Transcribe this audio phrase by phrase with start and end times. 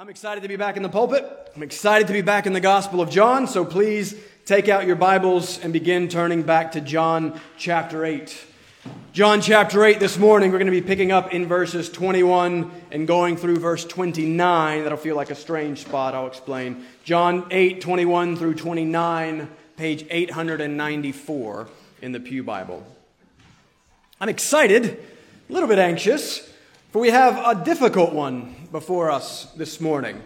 [0.00, 1.26] I'm excited to be back in the pulpit.
[1.54, 3.46] I'm excited to be back in the Gospel of John.
[3.46, 4.14] So please
[4.46, 8.34] take out your Bibles and begin turning back to John chapter 8.
[9.12, 13.06] John chapter 8 this morning, we're going to be picking up in verses 21 and
[13.06, 14.84] going through verse 29.
[14.84, 16.86] That'll feel like a strange spot, I'll explain.
[17.04, 21.68] John 8, 21 through 29, page 894
[22.00, 22.86] in the Pew Bible.
[24.18, 24.98] I'm excited,
[25.50, 26.50] a little bit anxious,
[26.90, 30.22] for we have a difficult one before us this morning.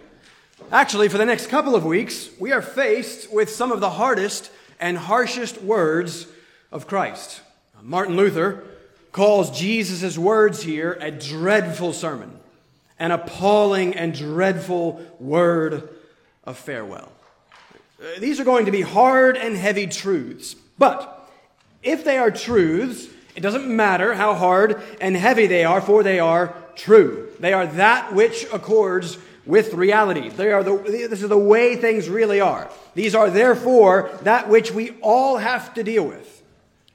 [0.71, 4.51] Actually, for the next couple of weeks, we are faced with some of the hardest
[4.79, 6.27] and harshest words
[6.71, 7.41] of Christ.
[7.81, 8.63] Martin Luther
[9.11, 12.37] calls Jesus' words here a dreadful sermon,
[12.99, 15.89] an appalling and dreadful word
[16.43, 17.11] of farewell.
[18.19, 21.29] These are going to be hard and heavy truths, but
[21.81, 26.19] if they are truths, it doesn't matter how hard and heavy they are, for they
[26.19, 27.24] are true.
[27.39, 30.29] They are that which accords with reality.
[30.29, 30.77] They are the,
[31.09, 32.69] this is the way things really are.
[32.95, 36.43] These are therefore that which we all have to deal with.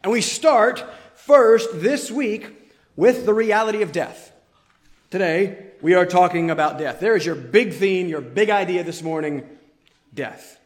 [0.02, 0.84] And we start
[1.14, 4.32] first this week with the reality of death.
[5.10, 7.00] Today, we are talking about death.
[7.00, 9.48] There is your big theme, your big idea this morning
[10.14, 10.58] death.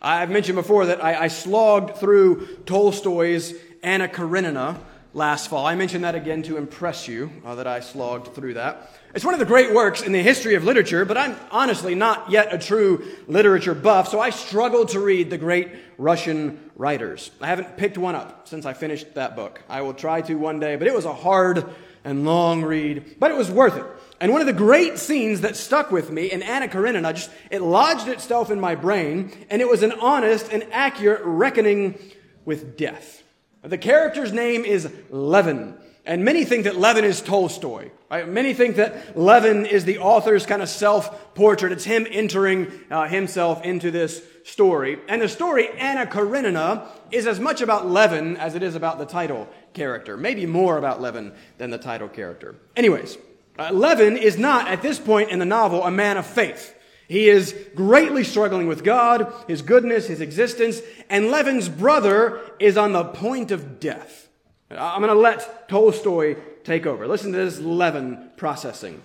[0.00, 4.80] I've mentioned before that I, I slogged through Tolstoy's Anna Karenina
[5.14, 5.66] last fall.
[5.66, 8.90] I mentioned that again to impress you, uh, that I slogged through that.
[9.14, 12.30] It's one of the great works in the history of literature, but I'm honestly not
[12.30, 17.30] yet a true literature buff, so I struggled to read the great Russian writers.
[17.40, 19.60] I haven't picked one up since I finished that book.
[19.68, 21.64] I will try to one day, but it was a hard
[22.04, 23.84] and long read, but it was worth it.
[24.20, 27.60] And one of the great scenes that stuck with me in Anna Karenina, just it
[27.60, 31.98] lodged itself in my brain, and it was an honest and accurate reckoning
[32.44, 33.21] with death.
[33.62, 35.74] The character's name is Levin.
[36.04, 37.90] And many think that Levin is Tolstoy.
[38.10, 38.28] Right?
[38.28, 41.72] Many think that Levin is the author's kind of self portrait.
[41.72, 44.98] It's him entering uh, himself into this story.
[45.08, 49.06] And the story, Anna Karenina, is as much about Levin as it is about the
[49.06, 50.16] title character.
[50.16, 52.56] Maybe more about Levin than the title character.
[52.76, 53.16] Anyways,
[53.58, 56.74] uh, Levin is not, at this point in the novel, a man of faith.
[57.12, 60.80] He is greatly struggling with God, his goodness, his existence,
[61.10, 64.30] and Levin's brother is on the point of death.
[64.70, 67.06] I'm going to let Tolstoy take over.
[67.06, 69.02] Listen to this Levin processing.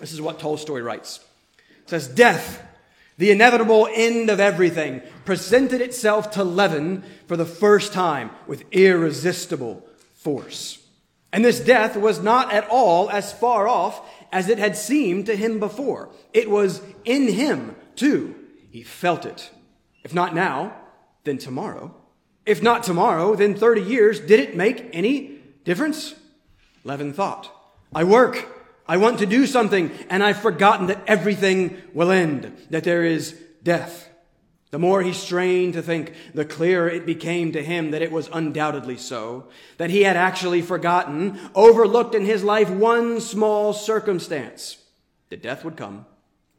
[0.00, 1.20] This is what Tolstoy writes.
[1.84, 2.64] It says, Death,
[3.16, 9.86] the inevitable end of everything, presented itself to Levin for the first time with irresistible
[10.16, 10.82] force.
[11.32, 14.00] And this death was not at all as far off
[14.32, 16.10] as it had seemed to him before.
[16.32, 18.34] It was in him, too.
[18.70, 19.50] He felt it.
[20.04, 20.76] If not now,
[21.24, 21.94] then tomorrow.
[22.44, 24.20] If not tomorrow, then 30 years.
[24.20, 26.14] Did it make any difference?
[26.84, 27.50] Levin thought.
[27.94, 28.46] I work.
[28.88, 33.36] I want to do something, and I've forgotten that everything will end, that there is
[33.62, 34.05] death.
[34.76, 38.28] The more he strained to think, the clearer it became to him that it was
[38.30, 39.48] undoubtedly so,
[39.78, 44.76] that he had actually forgotten, overlooked in his life one small circumstance,
[45.30, 46.04] that death would come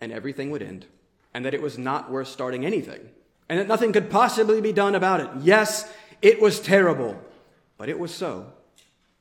[0.01, 0.87] and everything would end,
[1.31, 3.07] and that it was not worth starting anything,
[3.49, 5.29] and that nothing could possibly be done about it.
[5.43, 5.87] Yes,
[6.23, 7.21] it was terrible,
[7.77, 8.51] but it was so.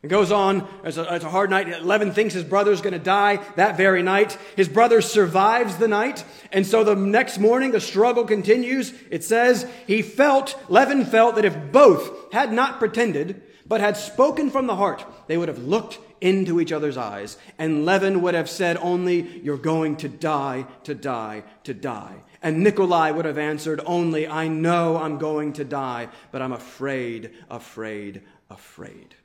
[0.03, 1.85] It goes on, it's a, it's a hard night.
[1.85, 4.39] Levin thinks his brother's going to die that very night.
[4.55, 6.25] His brother survives the night.
[6.53, 8.93] And so the next morning, the struggle continues.
[9.11, 14.51] It says, he felt, Levin felt that if both had not pretended, but had spoken
[14.51, 17.37] from the heart, they would have looked into each other's eyes.
[17.59, 22.15] And Levin would have said only, you're going to die, to die, to die.
[22.43, 27.33] And Nikolai would have answered only, I know I'm going to die, but I'm afraid,
[27.51, 29.17] afraid, afraid.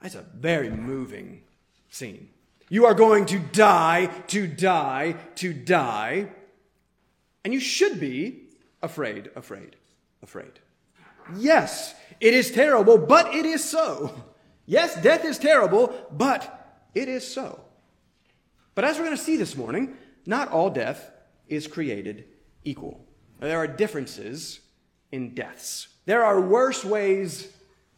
[0.00, 1.42] That's a very moving
[1.90, 2.30] scene.
[2.68, 6.28] You are going to die, to die, to die.
[7.44, 8.48] And you should be
[8.82, 9.76] afraid, afraid,
[10.22, 10.60] afraid.
[11.36, 14.24] Yes, it is terrible, but it is so.
[14.66, 17.60] Yes, death is terrible, but it is so.
[18.74, 21.10] But as we're going to see this morning, not all death
[21.48, 22.26] is created
[22.64, 23.04] equal.
[23.40, 24.60] There are differences
[25.10, 25.88] in deaths.
[26.04, 27.48] There are worse ways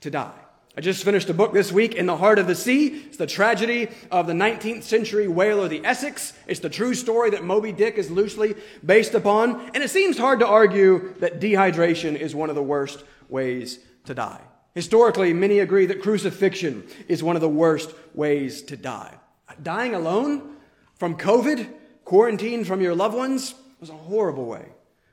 [0.01, 0.39] to die.
[0.81, 3.03] I just finished a book this week, In the Heart of the Sea.
[3.05, 6.33] It's the tragedy of the 19th century whaler, the Essex.
[6.47, 9.61] It's the true story that Moby Dick is loosely based upon.
[9.75, 14.15] And it seems hard to argue that dehydration is one of the worst ways to
[14.15, 14.41] die.
[14.75, 19.13] Historically, many agree that crucifixion is one of the worst ways to die.
[19.63, 20.57] Dying alone
[20.95, 21.69] from COVID,
[22.07, 24.65] quarantined from your loved ones, was a horrible way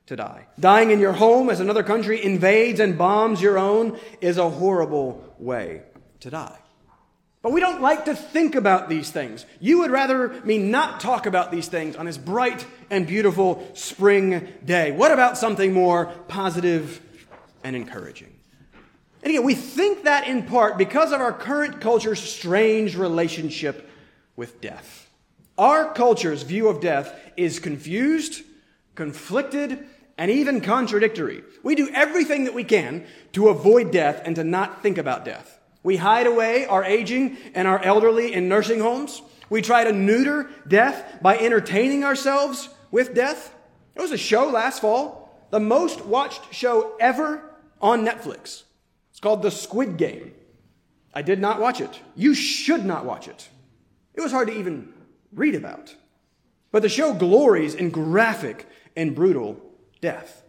[0.05, 0.47] to die.
[0.57, 5.26] Dying in your home as another country invades and bombs your own is a horrible
[5.39, 5.83] way
[6.21, 6.57] to die.
[7.41, 9.45] But we don't like to think about these things.
[9.59, 14.53] You would rather me not talk about these things on this bright and beautiful spring
[14.65, 14.91] day.
[14.91, 16.99] What about something more positive
[17.63, 18.33] and encouraging?
[19.23, 23.89] And again, we think that in part because of our current culture's strange relationship
[24.35, 25.09] with death.
[25.57, 28.43] Our culture's view of death is confused,
[28.95, 29.85] conflicted,
[30.17, 31.43] and even contradictory.
[31.63, 35.59] We do everything that we can to avoid death and to not think about death.
[35.83, 39.21] We hide away our aging and our elderly in nursing homes.
[39.49, 43.53] We try to neuter death by entertaining ourselves with death.
[43.93, 47.41] There was a show last fall, the most watched show ever
[47.79, 48.63] on Netflix.
[49.11, 50.33] It's called The Squid Game.
[51.13, 51.99] I did not watch it.
[52.15, 53.49] You should not watch it.
[54.13, 54.93] It was hard to even
[55.31, 55.95] read about.
[56.71, 59.59] But the show glories in graphic and brutal
[60.01, 60.43] death.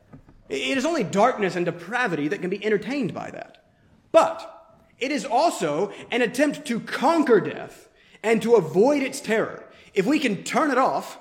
[0.48, 3.64] It is only darkness and depravity that can be entertained by that.
[4.12, 4.54] But
[4.98, 7.88] it is also an attempt to conquer death
[8.22, 9.64] and to avoid its terror.
[9.94, 11.18] If we can turn it off,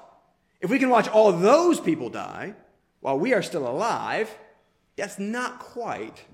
[0.62, 2.56] if we can watch all those people die
[3.02, 4.36] while we are still alive,
[4.96, 6.26] that's not quite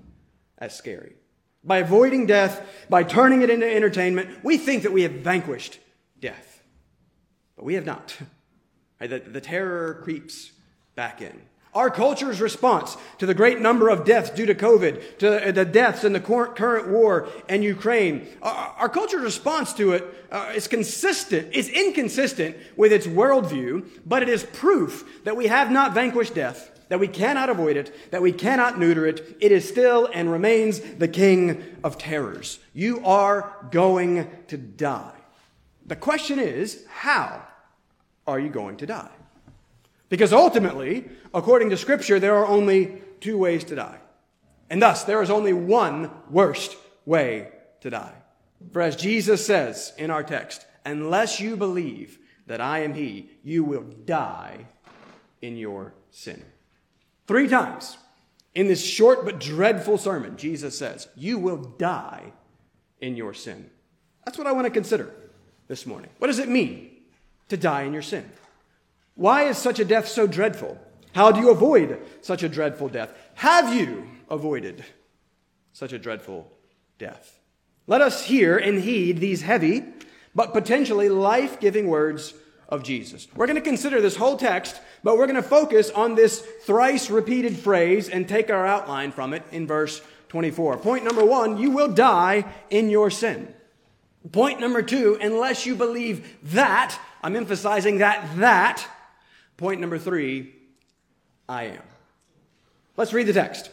[0.58, 1.14] as scary.
[1.62, 5.78] By avoiding death, by turning it into entertainment, we think that we have vanquished
[6.20, 6.62] death.
[7.56, 8.16] But we have not.
[9.00, 10.52] The, the terror creeps
[10.94, 11.42] back in.
[11.74, 16.04] Our culture's response to the great number of deaths due to COVID, to the deaths
[16.04, 22.56] in the current war in Ukraine, our, culture's response to it uh, consistent, is inconsistent
[22.76, 27.08] with its worldview, but it is proof that we have not vanquished death that we
[27.08, 29.36] cannot avoid it, that we cannot neuter it.
[29.40, 32.58] It is still and remains the king of terrors.
[32.72, 35.16] You are going to die.
[35.86, 37.42] The question is, how
[38.26, 39.10] are you going to die?
[40.14, 43.98] Because ultimately, according to Scripture, there are only two ways to die.
[44.70, 47.48] And thus, there is only one worst way
[47.80, 48.12] to die.
[48.72, 53.64] For as Jesus says in our text, unless you believe that I am He, you
[53.64, 54.66] will die
[55.42, 56.44] in your sin.
[57.26, 57.98] Three times
[58.54, 62.34] in this short but dreadful sermon, Jesus says, You will die
[63.00, 63.68] in your sin.
[64.24, 65.12] That's what I want to consider
[65.66, 66.10] this morning.
[66.18, 66.88] What does it mean
[67.48, 68.30] to die in your sin?
[69.14, 70.78] Why is such a death so dreadful?
[71.14, 73.12] How do you avoid such a dreadful death?
[73.34, 74.84] Have you avoided
[75.72, 76.50] such a dreadful
[76.98, 77.38] death?
[77.86, 79.84] Let us hear and heed these heavy
[80.34, 82.34] but potentially life giving words
[82.68, 83.28] of Jesus.
[83.36, 87.10] We're going to consider this whole text, but we're going to focus on this thrice
[87.10, 90.78] repeated phrase and take our outline from it in verse 24.
[90.78, 93.54] Point number one, you will die in your sin.
[94.32, 98.86] Point number two, unless you believe that, I'm emphasizing that, that.
[99.56, 100.52] Point number three,
[101.48, 101.82] I am.
[102.96, 103.70] Let's read the text.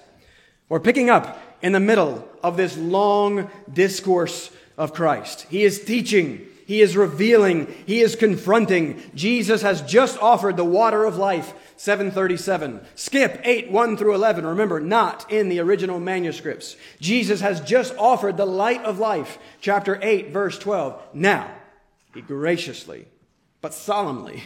[0.70, 5.48] We're picking up in the middle of this long discourse of Christ.
[5.50, 7.68] He is teaching he is revealing.
[7.86, 9.04] He is confronting.
[9.14, 12.80] Jesus has just offered the water of life, 737.
[12.96, 14.46] Skip 8, 1 through 11.
[14.46, 16.78] Remember, not in the original manuscripts.
[17.02, 20.98] Jesus has just offered the light of life, chapter 8, verse 12.
[21.14, 21.52] Now,
[22.14, 23.06] he graciously,
[23.60, 24.42] but solemnly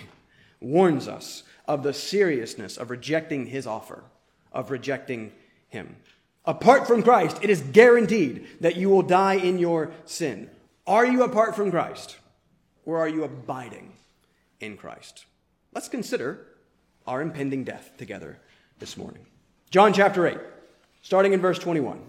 [0.66, 4.04] warns us of the seriousness of rejecting his offer,
[4.52, 5.32] of rejecting
[5.70, 5.96] him.
[6.44, 10.50] Apart from Christ, it is guaranteed that you will die in your sin.
[10.88, 12.18] Are you apart from Christ
[12.86, 13.94] or are you abiding
[14.60, 15.26] in Christ?
[15.74, 16.46] Let's consider
[17.08, 18.40] our impending death together
[18.80, 19.26] this morning.
[19.70, 20.38] John chapter 8,
[21.02, 22.02] starting in verse 21.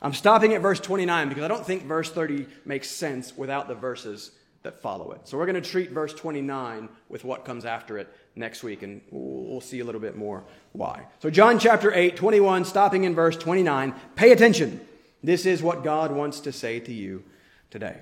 [0.00, 3.74] I'm stopping at verse 29 because I don't think verse 30 makes sense without the
[3.74, 4.30] verses
[4.62, 5.26] that follow it.
[5.28, 9.00] So we're going to treat verse 29 with what comes after it next week, and
[9.10, 11.06] we'll see a little bit more why.
[11.20, 13.94] So, John chapter 8, 21, stopping in verse 29.
[14.16, 14.80] Pay attention.
[15.22, 17.24] This is what God wants to say to you
[17.70, 17.96] today.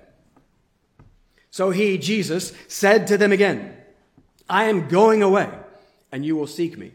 [1.51, 3.75] So he, Jesus, said to them again,
[4.47, 5.49] I am going away,
[6.13, 6.93] and you will seek me,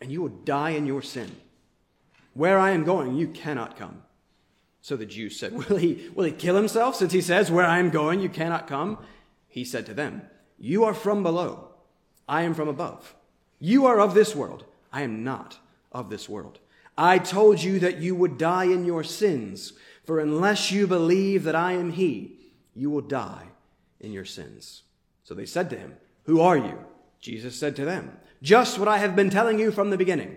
[0.00, 1.30] and you will die in your sin.
[2.34, 4.02] Where I am going, you cannot come.
[4.86, 7.80] So the Jews said, Will he, will he kill himself since he says, Where I
[7.80, 8.98] am going, you cannot come?
[9.48, 10.22] He said to them,
[10.60, 11.70] You are from below,
[12.28, 13.16] I am from above.
[13.58, 15.58] You are of this world, I am not
[15.90, 16.60] of this world.
[16.96, 19.72] I told you that you would die in your sins,
[20.04, 22.38] for unless you believe that I am He,
[22.72, 23.46] you will die
[23.98, 24.84] in your sins.
[25.24, 26.78] So they said to him, Who are you?
[27.18, 30.36] Jesus said to them, Just what I have been telling you from the beginning.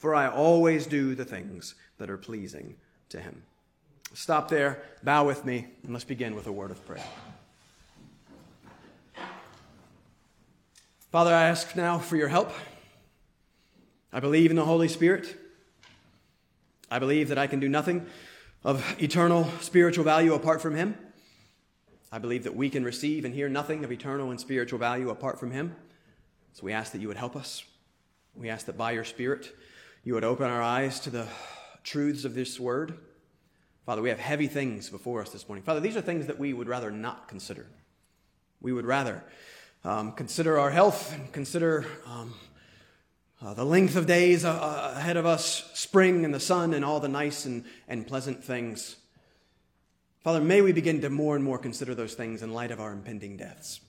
[0.00, 2.76] for I always do the things that are pleasing
[3.10, 3.42] to him.
[4.14, 7.04] Stop there, bow with me, and let's begin with a word of prayer.
[11.12, 12.50] Father, I ask now for your help.
[14.10, 15.36] I believe in the Holy Spirit.
[16.90, 18.06] I believe that I can do nothing
[18.64, 20.96] of eternal spiritual value apart from Him.
[22.10, 25.38] I believe that we can receive and hear nothing of eternal and spiritual value apart
[25.38, 25.76] from Him.
[26.54, 27.64] So we ask that you would help us.
[28.34, 29.52] We ask that by your Spirit,
[30.02, 31.26] you would open our eyes to the
[31.84, 32.94] truths of this word.
[33.84, 35.62] Father, we have heavy things before us this morning.
[35.62, 37.66] Father, these are things that we would rather not consider.
[38.60, 39.22] We would rather
[39.84, 42.34] um, consider our health and consider um,
[43.42, 46.84] uh, the length of days uh, uh, ahead of us, spring and the sun and
[46.84, 48.96] all the nice and, and pleasant things.
[50.22, 52.92] Father, may we begin to more and more consider those things in light of our
[52.92, 53.80] impending deaths.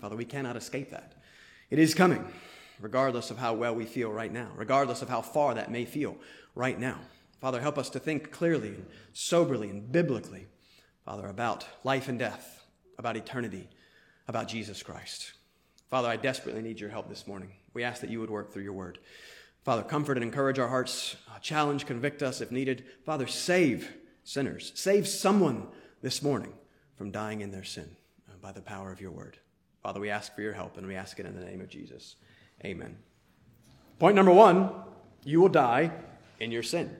[0.00, 1.12] Father, we cannot escape that.
[1.68, 2.26] It is coming,
[2.80, 6.16] regardless of how well we feel right now, regardless of how far that may feel
[6.54, 6.98] right now.
[7.40, 10.46] Father, help us to think clearly and soberly and biblically,
[11.04, 12.64] Father, about life and death,
[12.98, 13.68] about eternity,
[14.28, 15.32] about Jesus Christ.
[15.88, 17.50] Father, I desperately need your help this morning.
[17.72, 18.98] We ask that you would work through your word.
[19.64, 22.84] Father, comfort and encourage our hearts, uh, challenge, convict us if needed.
[23.04, 23.92] Father, save
[24.24, 24.72] sinners.
[24.74, 25.66] Save someone
[26.02, 26.52] this morning
[26.96, 27.96] from dying in their sin
[28.28, 29.38] uh, by the power of your word.
[29.82, 32.16] Father, we ask for your help and we ask it in the name of Jesus.
[32.64, 32.96] Amen.
[33.98, 34.70] Point number one
[35.24, 35.92] you will die
[36.38, 36.96] in your sin.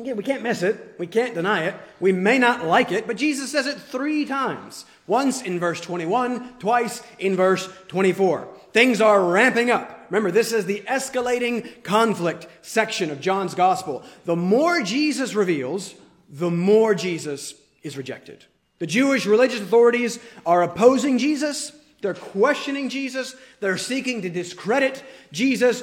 [0.00, 0.94] Again, we can't miss it.
[0.98, 1.74] We can't deny it.
[1.98, 4.84] We may not like it, but Jesus says it three times.
[5.08, 8.48] Once in verse 21, twice in verse 24.
[8.72, 10.06] Things are ramping up.
[10.08, 14.04] Remember, this is the escalating conflict section of John's gospel.
[14.24, 15.94] The more Jesus reveals,
[16.28, 18.44] the more Jesus is rejected.
[18.78, 21.72] The Jewish religious authorities are opposing Jesus.
[22.00, 23.34] They're questioning Jesus.
[23.60, 25.02] They're seeking to discredit
[25.32, 25.82] Jesus.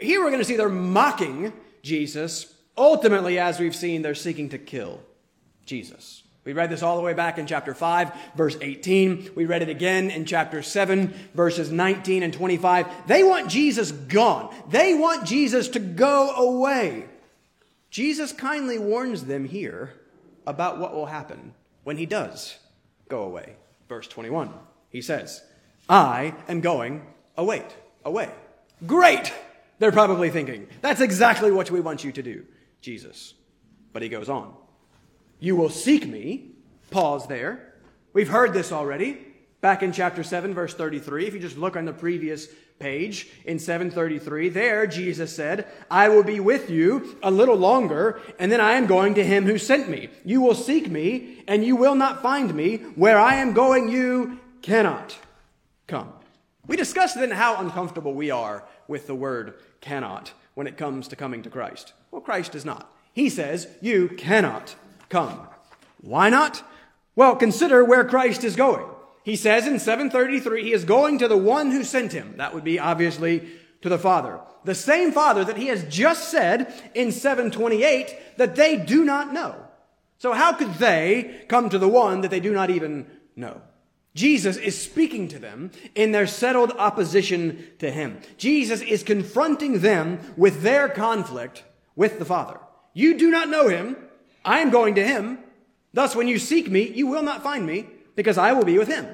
[0.00, 4.58] Here we're going to see they're mocking Jesus Ultimately, as we've seen, they're seeking to
[4.58, 5.00] kill
[5.64, 6.22] Jesus.
[6.44, 9.30] We read this all the way back in chapter 5, verse 18.
[9.34, 13.08] We read it again in chapter 7, verses 19 and 25.
[13.08, 14.54] They want Jesus gone.
[14.68, 17.06] They want Jesus to go away.
[17.90, 19.94] Jesus kindly warns them here
[20.46, 22.58] about what will happen when he does
[23.08, 23.56] go away.
[23.88, 24.52] Verse 21,
[24.96, 25.42] he says,
[25.90, 27.62] I am going away.
[28.02, 28.30] Away.
[28.86, 29.30] Great!
[29.78, 30.68] They're probably thinking.
[30.80, 32.46] That's exactly what we want you to do.
[32.80, 33.34] Jesus.
[33.92, 34.54] But he goes on.
[35.38, 36.52] You will seek me.
[36.90, 37.74] Pause there.
[38.14, 39.18] We've heard this already
[39.60, 41.26] back in chapter 7, verse 33.
[41.26, 42.48] If you just look on the previous
[42.78, 48.50] page in 733, there Jesus said, I will be with you a little longer, and
[48.50, 50.08] then I am going to him who sent me.
[50.24, 52.76] You will seek me, and you will not find me.
[52.94, 55.16] Where I am going, you cannot
[55.86, 56.12] come.
[56.66, 61.14] We discussed then how uncomfortable we are with the word cannot when it comes to
[61.14, 61.92] coming to Christ.
[62.10, 62.92] Well, Christ does not.
[63.12, 64.74] He says, You cannot
[65.08, 65.46] come.
[66.00, 66.64] Why not?
[67.14, 68.84] Well, consider where Christ is going.
[69.22, 72.34] He says in 733, He is going to the one who sent him.
[72.38, 73.48] That would be obviously
[73.82, 74.40] to the Father.
[74.64, 79.54] The same Father that He has just said in 728 that they do not know.
[80.18, 83.06] So how could they come to the one that they do not even
[83.36, 83.62] know?
[84.16, 88.18] Jesus is speaking to them in their settled opposition to him.
[88.38, 91.62] Jesus is confronting them with their conflict
[91.94, 92.58] with the Father.
[92.94, 93.96] You do not know him.
[94.42, 95.38] I am going to him.
[95.92, 98.88] Thus, when you seek me, you will not find me because I will be with
[98.88, 99.06] him.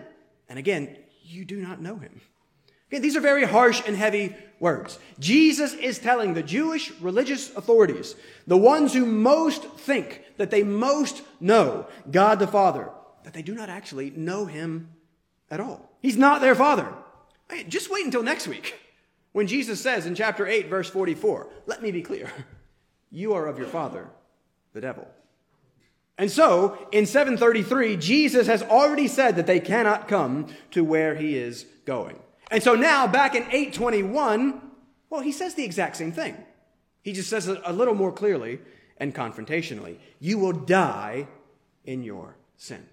[0.49, 2.21] And again, you do not know him.
[2.89, 5.01] Okay, these are very harsh and heavy words.
[5.19, 8.15] Jesus is telling the Jewish religious authorities,
[8.47, 12.91] the ones who most think that they most know God the Father,
[13.25, 14.91] that they do not actually know him
[15.51, 15.91] at all.
[16.01, 16.89] He's not their father.
[17.69, 18.79] Just wait until next week
[19.33, 22.31] when Jesus says in chapter 8, verse 44, let me be clear.
[23.11, 24.09] You are of your father,
[24.73, 25.07] the devil.
[26.17, 31.37] And so, in 733, Jesus has already said that they cannot come to where he
[31.37, 32.19] is going.
[32.51, 34.63] And so now, back in 821,
[35.11, 36.37] well, he says the exact same thing.
[37.03, 38.61] He just says it a little more clearly
[38.99, 39.97] and confrontationally.
[40.21, 41.27] You will die
[41.85, 42.87] in your sin.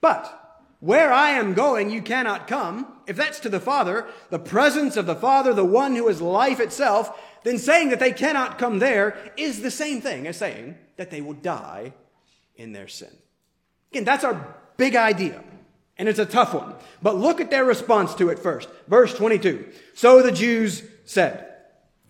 [0.00, 0.36] But
[0.80, 2.86] where I am going, you cannot come.
[3.06, 6.58] If that's to the Father, the presence of the Father, the one who is life
[6.58, 11.10] itself, then saying that they cannot come there is the same thing as saying that
[11.10, 11.92] they will die
[12.56, 13.14] in their sin.
[13.92, 15.42] Again, that's our big idea.
[15.98, 16.74] And it's a tough one.
[17.02, 18.70] But look at their response to it first.
[18.88, 19.68] Verse 22.
[19.94, 21.46] So the Jews said,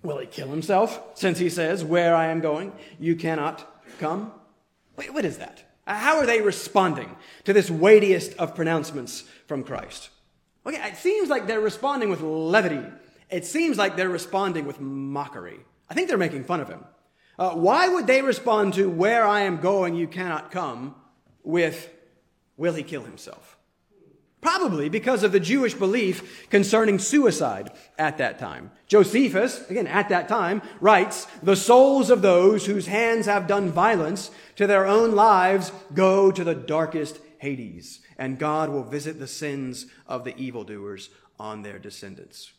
[0.02, 3.66] Will he kill himself since he says, Where I am going, you cannot
[3.98, 4.32] come?
[4.96, 5.64] Wait, what is that?
[5.96, 10.10] How are they responding to this weightiest of pronouncements from Christ?
[10.64, 12.86] Okay, it seems like they're responding with levity.
[13.28, 15.58] It seems like they're responding with mockery.
[15.88, 16.84] I think they're making fun of him.
[17.38, 20.94] Uh, why would they respond to, Where I am going, you cannot come,
[21.42, 21.90] with,
[22.56, 23.56] Will he kill himself?
[24.40, 28.70] Probably because of the Jewish belief concerning suicide at that time.
[28.86, 34.30] Josephus, again, at that time, writes, The souls of those whose hands have done violence
[34.56, 39.86] to their own lives go to the darkest Hades, and God will visit the sins
[40.06, 42.52] of the evildoers on their descendants.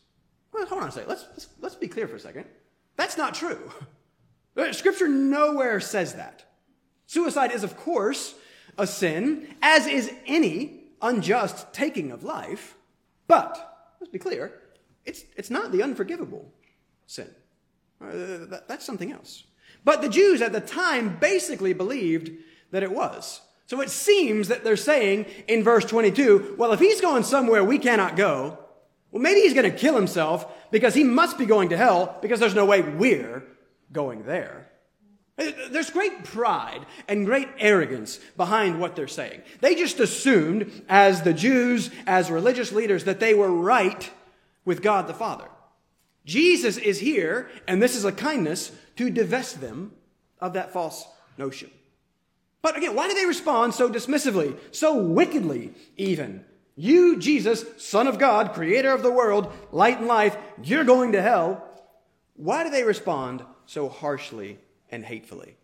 [0.52, 1.08] Well, hold on a second.
[1.08, 2.44] Let's, let's, let's be clear for a second.
[2.96, 3.70] That's not true.
[4.54, 6.44] Uh, Scripture nowhere says that.
[7.06, 8.34] Suicide is, of course,
[8.76, 12.76] a sin, as is any unjust taking of life,
[13.26, 14.52] but let's be clear,
[15.04, 16.52] it's, it's not the unforgivable
[17.06, 17.28] sin.
[18.00, 19.44] Uh, that's something else.
[19.84, 22.30] But the Jews at the time basically believed
[22.70, 23.40] that it was.
[23.66, 27.78] So it seems that they're saying in verse 22, well, if he's going somewhere we
[27.78, 28.58] cannot go,
[29.10, 32.40] well, maybe he's going to kill himself because he must be going to hell because
[32.40, 33.44] there's no way we're
[33.92, 34.68] going there.
[35.38, 39.42] Uh, there's great pride and great arrogance behind what they're saying.
[39.60, 44.10] They just assumed, as the Jews, as religious leaders, that they were right
[44.64, 45.48] with God the Father.
[46.24, 49.92] Jesus is here, and this is a kindness to divest them
[50.40, 51.06] of that false
[51.38, 51.70] notion.
[52.60, 56.44] But again, why do they respond so dismissively, so wickedly, even?
[56.76, 61.22] You, Jesus, Son of God, Creator of the world, light and life, you're going to
[61.22, 61.66] hell.
[62.34, 64.58] Why do they respond so harshly
[64.92, 65.56] and hatefully.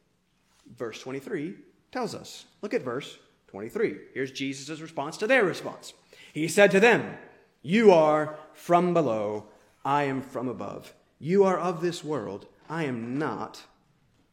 [0.76, 1.54] Verse 23
[1.92, 2.47] tells us.
[2.62, 3.18] Look at verse
[3.49, 3.97] 23.
[4.14, 5.92] Here's Jesus' response to their response.
[6.32, 7.16] He said to them,
[7.62, 9.47] You are from below,
[9.85, 10.94] I am from above.
[11.18, 13.62] You are of this world, I am not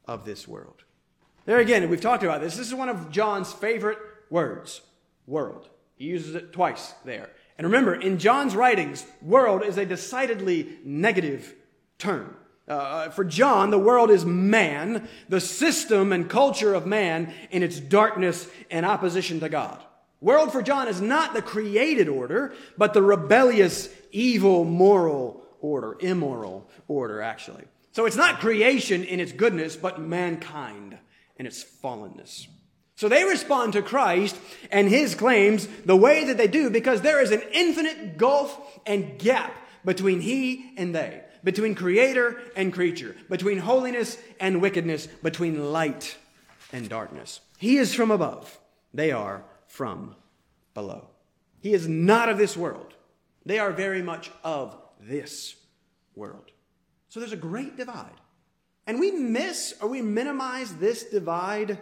[0.08, 0.84] of this world.
[1.46, 2.58] There again, we've talked about this.
[2.58, 4.00] This is one of John's favorite
[4.30, 4.82] words
[5.28, 5.70] world.
[5.96, 7.30] He uses it twice there.
[7.58, 11.56] And remember, in John's writings, world is a decidedly negative
[11.98, 12.36] term.
[12.67, 17.62] Uh, uh, for John, the world is man, the system and culture of man in
[17.62, 19.82] its darkness and opposition to God.
[20.19, 26.67] World for John is not the created order, but the rebellious, evil, moral order, immoral
[26.88, 27.65] order, actually.
[27.91, 30.97] So it's not creation in its goodness, but mankind
[31.38, 32.47] in its fallenness.
[32.95, 34.38] So they respond to Christ
[34.71, 39.19] and his claims the way that they do because there is an infinite gulf and
[39.19, 46.17] gap between he and they between creator and creature, between holiness and wickedness, between light
[46.73, 47.39] and darkness.
[47.58, 48.60] He is from above,
[48.93, 50.15] they are from
[50.73, 51.08] below.
[51.62, 52.95] He is not of this world,
[53.45, 55.55] they are very much of this
[56.15, 56.51] world.
[57.08, 58.19] So there's a great divide.
[58.88, 61.79] And we miss or we minimize this divide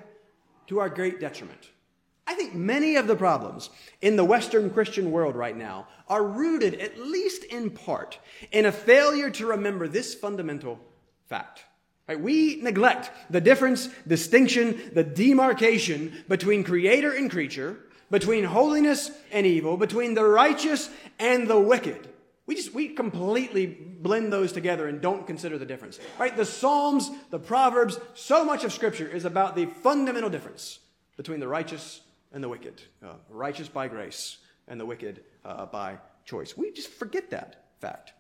[0.68, 1.70] to our great detriment.
[2.26, 3.70] I think many of the problems
[4.02, 8.18] in the Western Christian world right now are rooted, at least in part,
[8.52, 10.80] in a failure to remember this fundamental
[11.26, 11.64] fact.
[12.08, 12.20] Right?
[12.20, 17.78] We neglect the difference, distinction, the demarcation between creator and creature,
[18.12, 22.10] between holiness and evil, between the righteous and the wicked.
[22.46, 25.98] We just, we completely blend those together and don't consider the difference.
[26.20, 26.36] Right?
[26.36, 30.80] The Psalms, the Proverbs, so much of Scripture is about the fundamental difference
[31.16, 32.02] between the righteous
[32.34, 36.58] and the wicked, uh, righteous by grace and the wicked uh, by choice.
[36.58, 38.14] We just forget that fact.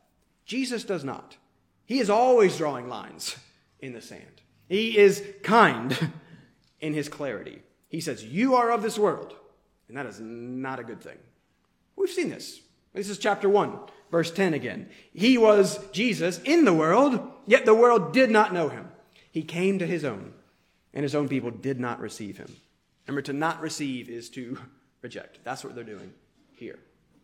[0.45, 1.38] Jesus does not.
[1.86, 3.36] He is always drawing lines
[3.80, 4.41] in the sand.
[4.69, 6.12] He is kind
[6.80, 7.62] in his clarity.
[7.89, 9.34] He says, You are of this world,
[9.88, 11.17] and that is not a good thing.
[11.95, 12.60] We've seen this.
[12.93, 13.78] This is chapter 1,
[14.12, 14.89] verse 10 again.
[15.13, 18.89] He was Jesus in the world, yet the world did not know him.
[19.32, 20.34] He came to his own,
[20.93, 22.56] and his own people did not receive him.
[23.08, 24.58] Remember, to not receive is to
[25.02, 25.39] reject.
[25.44, 26.13] That's what they're doing
[26.54, 26.80] here.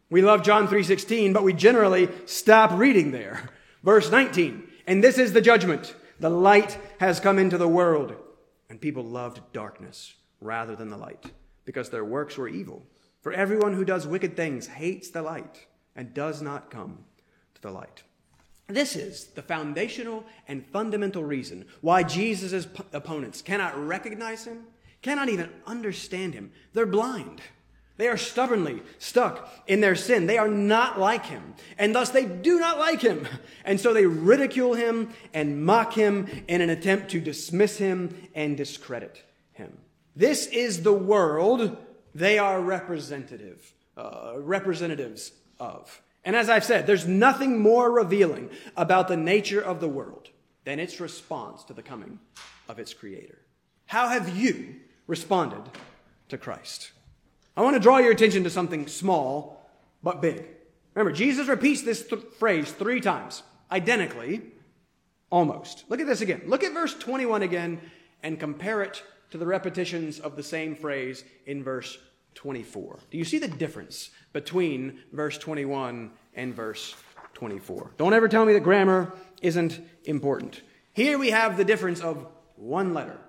[0.09, 3.49] We love John 3:16, but we generally stop reading there.
[3.83, 4.67] Verse 19.
[4.87, 5.95] And this is the judgment.
[6.19, 8.15] The light has come into the world,
[8.69, 11.31] and people loved darkness rather than the light,
[11.63, 12.85] because their works were evil.
[13.21, 17.05] For everyone who does wicked things hates the light and does not come
[17.55, 18.03] to the light.
[18.67, 24.65] This is the foundational and fundamental reason why Jesus' opponents cannot recognize him
[25.01, 26.51] cannot even understand him.
[26.73, 27.41] They're blind.
[27.97, 30.25] They are stubbornly stuck in their sin.
[30.25, 31.53] They are not like him.
[31.77, 33.27] And thus they do not like him.
[33.65, 38.55] And so they ridicule him and mock him in an attempt to dismiss him and
[38.55, 39.77] discredit him.
[40.15, 41.77] This is the world
[42.15, 46.01] they are representative, uh, representatives of.
[46.23, 50.29] And as I've said, there's nothing more revealing about the nature of the world
[50.63, 52.19] than its response to the coming
[52.69, 53.39] of its creator.
[53.85, 54.75] How have you
[55.09, 55.63] responded
[56.29, 56.91] to Christ.
[57.57, 59.67] I want to draw your attention to something small
[60.03, 60.45] but big.
[60.93, 63.41] Remember, Jesus repeats this th- phrase three times,
[63.71, 64.43] identically,
[65.31, 65.83] almost.
[65.89, 66.43] Look at this again.
[66.45, 67.81] Look at verse 21 again
[68.21, 71.97] and compare it to the repetitions of the same phrase in verse
[72.35, 72.99] 24.
[73.09, 76.95] Do you see the difference between verse 21 and verse
[77.33, 77.93] 24?
[77.97, 80.61] Don't ever tell me that grammar isn't important.
[80.93, 83.19] Here we have the difference of one letter.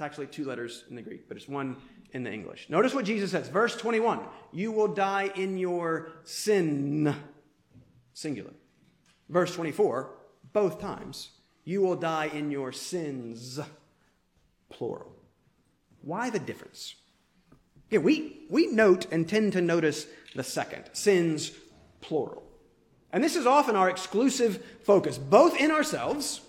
[0.00, 1.76] It's actually two letters in the Greek, but it's one
[2.12, 2.70] in the English.
[2.70, 3.48] Notice what Jesus says.
[3.48, 7.14] Verse 21 You will die in your sin,
[8.14, 8.52] singular.
[9.28, 10.10] Verse 24,
[10.54, 11.32] both times,
[11.64, 13.60] You will die in your sins,
[14.70, 15.12] plural.
[16.00, 16.94] Why the difference?
[17.90, 21.52] Yeah, we, we note and tend to notice the second, sins,
[22.00, 22.42] plural.
[23.12, 26.40] And this is often our exclusive focus, both in ourselves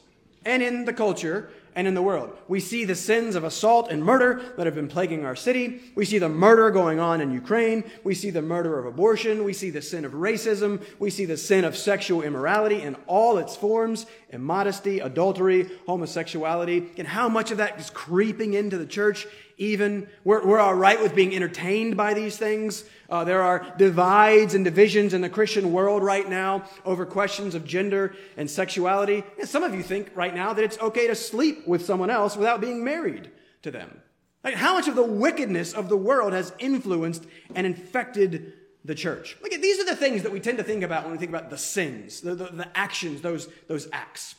[0.46, 2.36] and in the culture and in the world.
[2.48, 5.82] We see the sins of assault and murder that have been plaguing our city.
[5.96, 7.84] We see the murder going on in Ukraine.
[8.04, 9.44] We see the murder of abortion.
[9.44, 10.82] We see the sin of racism.
[11.00, 17.08] We see the sin of sexual immorality in all its forms immodesty, adultery, homosexuality, and
[17.08, 19.28] how much of that is creeping into the church.
[19.58, 22.84] Even we're, we're all right with being entertained by these things.
[23.10, 27.66] Uh, there are divides and divisions in the Christian world right now over questions of
[27.66, 29.24] gender and sexuality.
[29.40, 32.36] And some of you think right now that it's okay to sleep with someone else
[32.36, 33.30] without being married
[33.62, 34.02] to them.
[34.44, 39.38] Like how much of the wickedness of the world has influenced and infected the church?
[39.42, 41.50] Look these are the things that we tend to think about when we think about
[41.50, 44.36] the sins, the, the, the actions, those, those acts.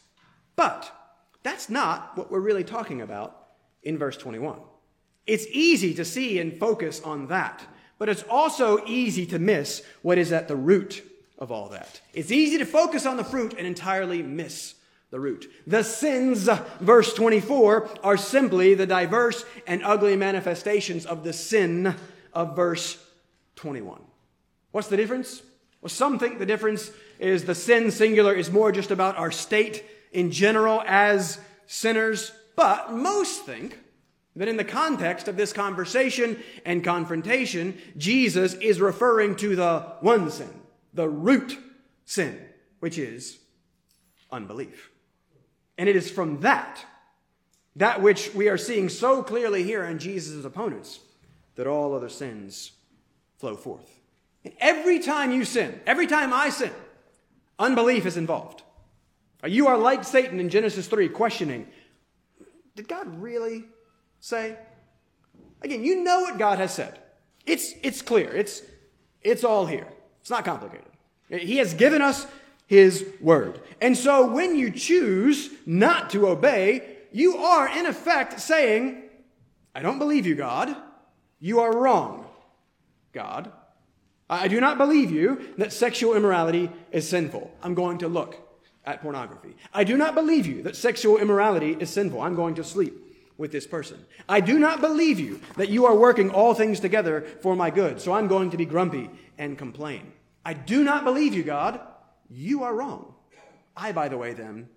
[0.57, 0.91] But
[1.43, 3.37] that's not what we're really talking about
[3.83, 4.59] in verse 21.
[5.27, 7.63] It's easy to see and focus on that.
[7.99, 11.05] But it's also easy to miss what is at the root
[11.39, 12.01] of all that.
[12.15, 14.75] It's easy to focus on the fruit and entirely miss
[15.11, 15.49] the root.
[15.67, 16.49] The sins,
[16.81, 21.95] verse 24, are simply the diverse and ugly manifestations of the sin
[22.33, 23.05] of verse
[23.57, 24.01] 21.
[24.73, 25.43] What's the difference?
[25.81, 29.85] Well, some think the difference is the sin singular is more just about our state
[30.13, 33.79] in general as sinners, but most think
[34.37, 40.31] that in the context of this conversation and confrontation, Jesus is referring to the one
[40.31, 40.51] sin,
[40.95, 41.59] the root
[42.05, 42.41] sin,
[42.81, 43.39] which is
[44.31, 44.91] unbelief.
[45.77, 46.85] And it is from that,
[47.77, 51.01] that which we are seeing so clearly here in Jesus' opponents,
[51.57, 52.73] that all other sins
[53.39, 54.02] flow forth.
[54.45, 56.73] And every time you sin, every time I sin,
[57.59, 58.63] unbelief is involved.
[59.45, 61.67] You are like Satan in Genesis 3, questioning,
[62.77, 63.65] did God really
[64.21, 64.57] say?
[65.63, 66.99] Again, you know what God has said.
[67.45, 68.35] It's, it's clear.
[68.35, 68.63] It's,
[69.21, 69.89] it's all here.
[70.21, 70.87] It's not complicated.
[71.29, 72.27] He has given us
[72.67, 73.61] His word.
[73.81, 79.03] And so when you choose not to obey, you are in effect saying,
[79.75, 80.77] I don't believe you, God.
[81.41, 82.27] You are wrong,
[83.13, 83.51] God.
[84.33, 87.55] I do not believe you that sexual immorality is sinful.
[87.63, 88.37] I'm going to look
[88.85, 89.55] at pornography.
[89.75, 92.21] I do not believe you that sexual immorality is sinful.
[92.21, 92.95] I'm going to sleep
[93.37, 94.05] with this person.
[94.29, 98.01] I do not believe you that you are working all things together for my good,
[98.01, 100.13] so I'm going to be grumpy and complain.
[100.45, 101.81] I do not believe you, God.
[102.31, 103.15] You are wrong.
[103.77, 104.69] I, by the way, then,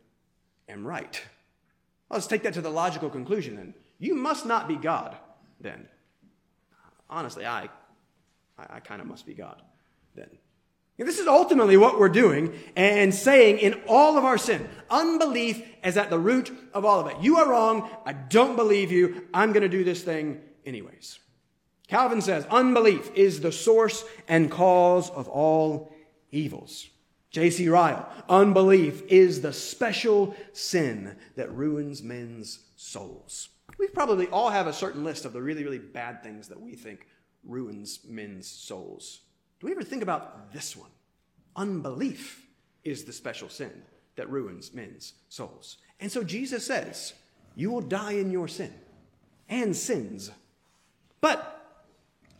[0.68, 1.22] am right.
[2.10, 3.74] Let's take that to the logical conclusion then.
[4.00, 5.16] You must not be God,
[5.62, 5.88] then.
[7.10, 7.70] Honestly, I,
[8.58, 9.62] I, I kind of must be God,
[10.16, 10.30] then.
[10.98, 14.70] This is ultimately what we're doing and saying in all of our sin.
[14.90, 17.18] Unbelief is at the root of all of it.
[17.22, 17.90] You are wrong.
[18.06, 19.28] I don't believe you.
[19.34, 21.20] I'm going to do this thing anyways.
[21.90, 25.94] Calvin says unbelief is the source and cause of all
[26.32, 26.88] evils.
[27.30, 27.68] J.C.
[27.68, 33.50] Ryle, unbelief is the special sin that ruins men's souls.
[33.78, 36.76] We probably all have a certain list of the really, really bad things that we
[36.76, 37.06] think
[37.46, 39.22] ruins men's souls.
[39.60, 40.90] Do we ever think about this one?
[41.56, 42.46] Unbelief
[42.84, 43.72] is the special sin
[44.16, 45.78] that ruins men's souls.
[46.00, 47.14] And so Jesus says,
[47.56, 48.74] You will die in your sin
[49.50, 50.32] and sins.
[51.22, 51.56] But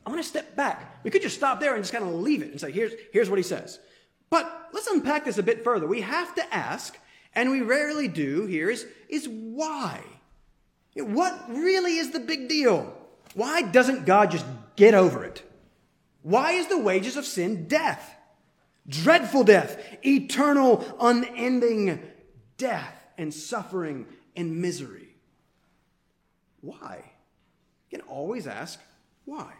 [0.06, 1.00] I want to step back.
[1.04, 3.30] We could just stop there and just kind of leave it and say, here's, here's
[3.30, 3.80] what he says.
[4.30, 5.88] But let's unpack this a bit further.
[5.88, 6.98] We have to ask,
[7.34, 10.04] and we rarely do here, is, is why?
[10.96, 12.94] What really is the big deal?
[13.34, 15.44] Why doesn't God just get over it?
[16.22, 18.16] Why is the wages of sin death?
[18.88, 22.02] Dreadful death, eternal, unending
[22.58, 25.16] death and suffering and misery.
[26.62, 27.04] Why?
[27.90, 28.80] You can always ask,
[29.26, 29.54] why?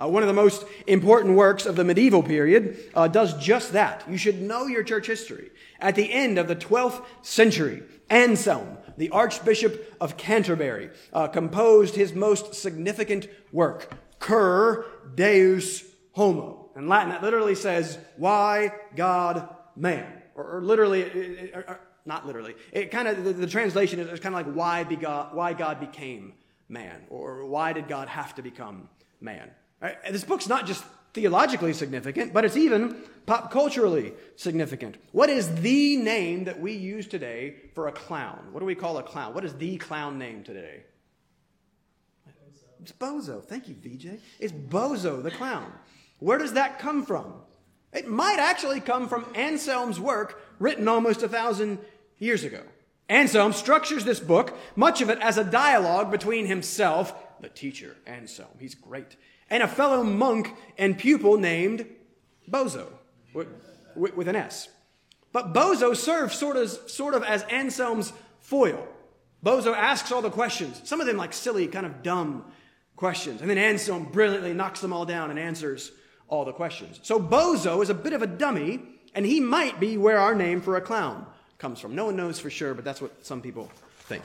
[0.00, 4.02] Uh, one of the most important works of the medieval period uh, does just that.
[4.08, 5.50] You should know your church history.
[5.78, 12.14] At the end of the 12th century, Anselm, the Archbishop of Canterbury, uh, composed his
[12.14, 16.70] most significant work, Cur Deus Homo.
[16.76, 20.22] In Latin, that literally says, Why God Man?
[20.36, 24.34] Or, or literally, or, or, not literally, it kind of, the, the translation is kind
[24.34, 26.34] of like why, begot, why God became
[26.68, 28.88] man, or why did God have to become
[29.20, 29.50] man?
[29.80, 29.96] Right?
[30.10, 34.96] This book's not just theologically significant, but it's even pop culturally significant.
[35.12, 38.48] What is the name that we use today for a clown?
[38.52, 39.34] What do we call a clown?
[39.34, 40.84] What is the clown name today?
[42.82, 43.44] It's Bozo.
[43.44, 44.20] Thank you, VJ.
[44.38, 45.72] It's Bozo the clown.
[46.18, 47.34] Where does that come from?
[47.92, 51.78] It might actually come from Anselm's work written almost a thousand
[52.18, 52.62] years ago.
[53.08, 58.50] Anselm structures this book, much of it as a dialogue between himself, the teacher, Anselm,
[58.60, 59.16] he's great,
[59.48, 61.86] and a fellow monk and pupil named
[62.48, 62.86] Boso,
[63.34, 64.68] with, an S.
[65.32, 68.86] But Boso serves sort of, sort of as Anselm's foil.
[69.44, 72.44] Boso asks all the questions, some of them like silly, kind of dumb
[73.00, 73.40] questions.
[73.40, 75.90] And then Anselm brilliantly knocks them all down and answers
[76.28, 77.00] all the questions.
[77.02, 78.80] So Bozo is a bit of a dummy,
[79.14, 81.26] and he might be where our name for a clown
[81.58, 81.94] comes from.
[81.94, 84.22] No one knows for sure, but that's what some people think.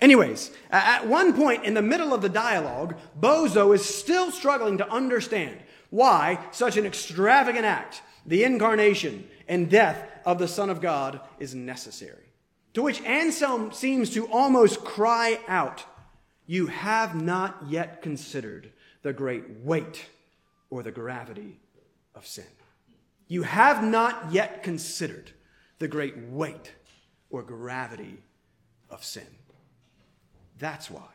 [0.00, 4.90] Anyways, at one point in the middle of the dialogue, Boso is still struggling to
[4.90, 5.56] understand
[5.90, 11.54] why such an extravagant act, the incarnation and death of the Son of God, is
[11.54, 12.24] necessary.
[12.74, 15.84] To which Anselm seems to almost cry out,
[16.46, 20.06] You have not yet considered the great weight
[20.70, 21.58] or the gravity
[22.14, 22.44] of sin.
[23.28, 25.32] You have not yet considered
[25.78, 26.72] the great weight
[27.30, 28.18] or gravity
[28.88, 29.26] of sin.
[30.58, 31.08] That's why.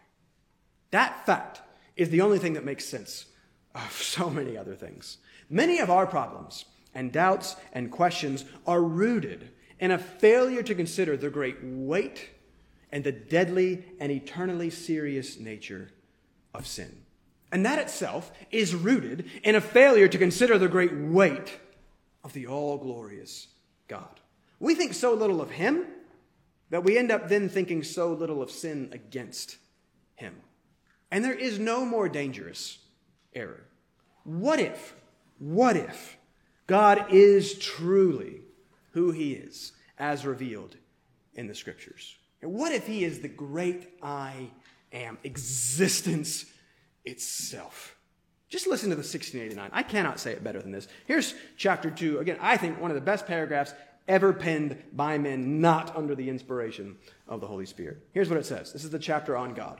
[0.91, 1.61] That fact
[1.95, 3.25] is the only thing that makes sense
[3.73, 5.17] of so many other things.
[5.49, 11.17] Many of our problems and doubts and questions are rooted in a failure to consider
[11.17, 12.29] the great weight
[12.91, 15.89] and the deadly and eternally serious nature
[16.53, 17.03] of sin.
[17.51, 21.59] And that itself is rooted in a failure to consider the great weight
[22.23, 23.47] of the all glorious
[23.87, 24.19] God.
[24.59, 25.85] We think so little of Him
[26.69, 29.57] that we end up then thinking so little of sin against
[30.15, 30.35] Him.
[31.09, 32.77] And there is no more dangerous
[33.33, 33.65] error.
[34.23, 34.95] What if,
[35.39, 36.17] what if
[36.67, 38.41] God is truly
[38.91, 40.77] who He is as revealed
[41.35, 42.15] in the Scriptures?
[42.41, 44.49] And what if He is the great I
[44.91, 46.45] am, existence
[47.05, 47.95] itself?
[48.49, 49.69] Just listen to the 1689.
[49.71, 50.87] I cannot say it better than this.
[51.05, 52.19] Here's chapter 2.
[52.19, 53.73] Again, I think one of the best paragraphs
[54.07, 58.05] ever penned by men not under the inspiration of the Holy Spirit.
[58.11, 59.79] Here's what it says this is the chapter on God.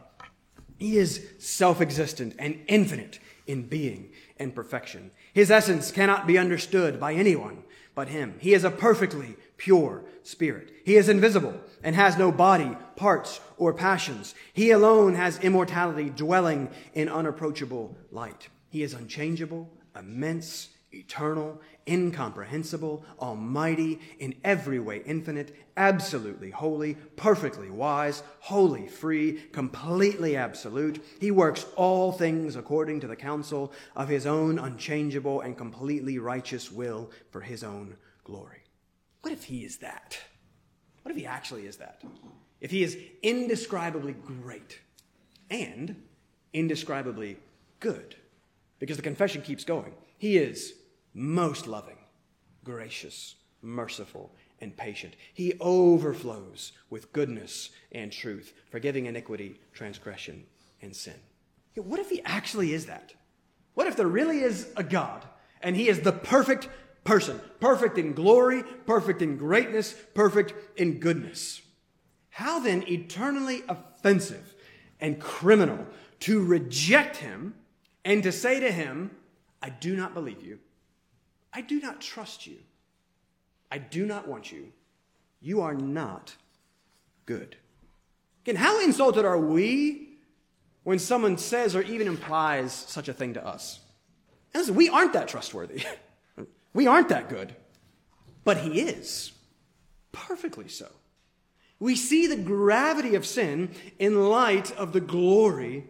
[0.78, 5.12] He is self existent and infinite in being and perfection.
[5.34, 8.36] His essence cannot be understood by anyone but Him.
[8.40, 10.72] He is a perfectly pure spirit.
[10.84, 14.34] He is invisible and has no body, parts, or passions.
[14.54, 18.50] He alone has immortality dwelling in unapproachable light.
[18.70, 28.24] He is unchangeable, immense, eternal, incomprehensible, almighty, in every way infinite, absolutely holy, perfectly wise,
[28.40, 31.06] wholly free, completely absolute.
[31.20, 36.72] He works all things according to the counsel of his own unchangeable and completely righteous
[36.72, 38.61] will for his own glory.
[39.22, 40.20] What if he is that?
[41.04, 42.02] What if he actually is that?
[42.60, 44.80] If he is indescribably great
[45.50, 46.04] and
[46.54, 47.38] indescribably
[47.80, 48.16] good?
[48.80, 49.94] Because the confession keeps going.
[50.18, 50.74] He is
[51.14, 51.98] most loving,
[52.64, 55.16] gracious, merciful, and patient.
[55.34, 60.46] He overflows with goodness and truth, forgiving iniquity, transgression,
[60.82, 61.16] and sin.
[61.76, 63.14] What if he actually is that?
[63.74, 65.26] What if there really is a God
[65.62, 66.70] and he is the perfect
[67.04, 71.62] person, perfect in glory, perfect in greatness, perfect in goodness?
[72.30, 74.54] How then eternally offensive
[75.00, 75.86] and criminal
[76.22, 77.56] to reject him
[78.06, 79.12] and to say to him,
[79.62, 80.60] I do not believe you.
[81.54, 82.58] I do not trust you.
[83.72, 84.72] I do not want you.
[85.42, 86.36] You are not
[87.26, 87.58] good.
[88.44, 90.18] Again, how insulted are we
[90.84, 93.80] when someone says or even implies such a thing to us?
[94.54, 95.84] Listen, we aren't that trustworthy.
[96.74, 97.56] we aren't that good.
[98.44, 99.32] But he is.
[100.12, 100.88] Perfectly so.
[101.80, 105.86] We see the gravity of sin in light of the glory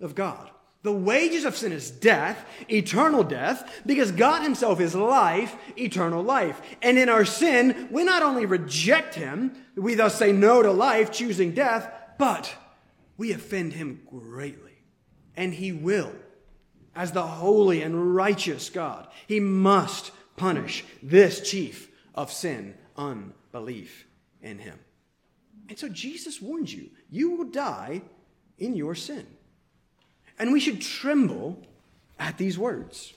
[0.00, 0.50] of God.
[0.84, 6.60] The wages of sin is death, eternal death, because God Himself is life, eternal life.
[6.82, 11.10] And in our sin, we not only reject Him, we thus say no to life,
[11.10, 12.54] choosing death, but
[13.16, 14.82] we offend Him greatly.
[15.36, 16.12] And He will,
[16.94, 24.06] as the holy and righteous God, He must punish this chief of sin, unbelief
[24.42, 24.78] in Him.
[25.68, 28.02] And so Jesus warns you you will die
[28.58, 29.26] in your sin.
[30.38, 31.62] And we should tremble
[32.18, 33.14] at these words.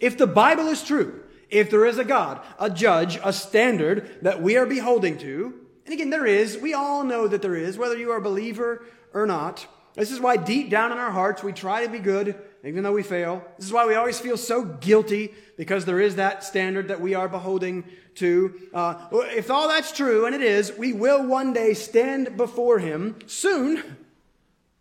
[0.00, 4.42] If the Bible is true, if there is a God, a judge, a standard that
[4.42, 7.96] we are beholding to, and again, there is, we all know that there is, whether
[7.96, 9.66] you are a believer or not.
[9.94, 12.92] This is why deep down in our hearts we try to be good, even though
[12.92, 13.44] we fail.
[13.56, 17.14] This is why we always feel so guilty because there is that standard that we
[17.14, 17.84] are beholding
[18.16, 18.54] to.
[18.74, 23.16] Uh, if all that's true, and it is, we will one day stand before Him
[23.26, 23.96] soon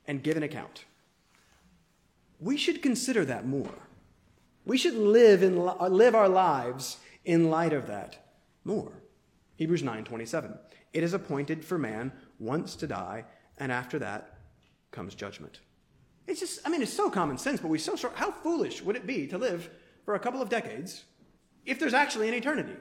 [0.07, 0.85] and give an account.
[2.39, 3.73] We should consider that more.
[4.65, 8.17] We should live, in, live our lives in light of that
[8.63, 8.91] more.
[9.55, 10.57] Hebrews 9:27.
[10.93, 13.25] It is appointed for man once to die,
[13.57, 14.37] and after that
[14.91, 15.59] comes judgment.
[16.27, 18.15] It's just, I mean, it's so common sense, but we so short.
[18.15, 19.69] How foolish would it be to live
[20.05, 21.05] for a couple of decades
[21.65, 22.75] if there's actually an eternity?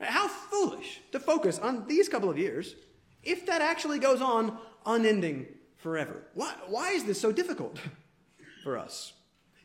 [0.00, 2.74] How foolish to focus on these couple of years
[3.22, 6.22] if that actually goes on unending forever.
[6.34, 7.78] Why, why is this so difficult
[8.64, 9.12] for us?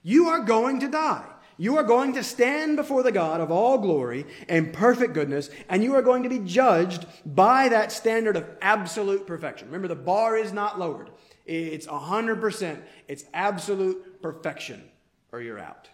[0.03, 1.25] You are going to die.
[1.57, 5.83] You are going to stand before the God of all glory and perfect goodness, and
[5.83, 9.67] you are going to be judged by that standard of absolute perfection.
[9.67, 11.11] Remember, the bar is not lowered.
[11.45, 12.81] It's 100%.
[13.07, 14.83] It's absolute perfection,
[15.31, 15.89] or you're out.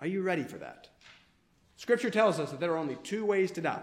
[0.00, 0.88] Are you ready for that?
[1.76, 3.82] Scripture tells us that there are only two ways to die.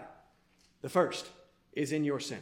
[0.82, 1.27] The first
[1.73, 2.41] is in your sin.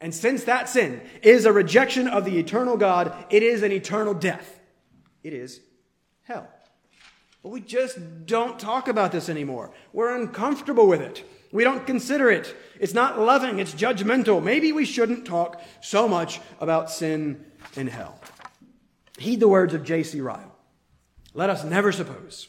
[0.00, 4.14] And since that sin is a rejection of the eternal God, it is an eternal
[4.14, 4.58] death.
[5.22, 5.60] It is
[6.22, 6.48] hell.
[7.42, 9.72] But we just don't talk about this anymore.
[9.92, 11.24] We're uncomfortable with it.
[11.52, 12.54] We don't consider it.
[12.78, 14.42] It's not loving, it's judgmental.
[14.42, 17.44] Maybe we shouldn't talk so much about sin
[17.76, 18.20] and hell.
[19.18, 20.20] Heed the words of J.C.
[20.20, 20.56] Ryle.
[21.34, 22.48] Let us never suppose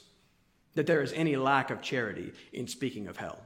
[0.74, 3.39] that there is any lack of charity in speaking of hell.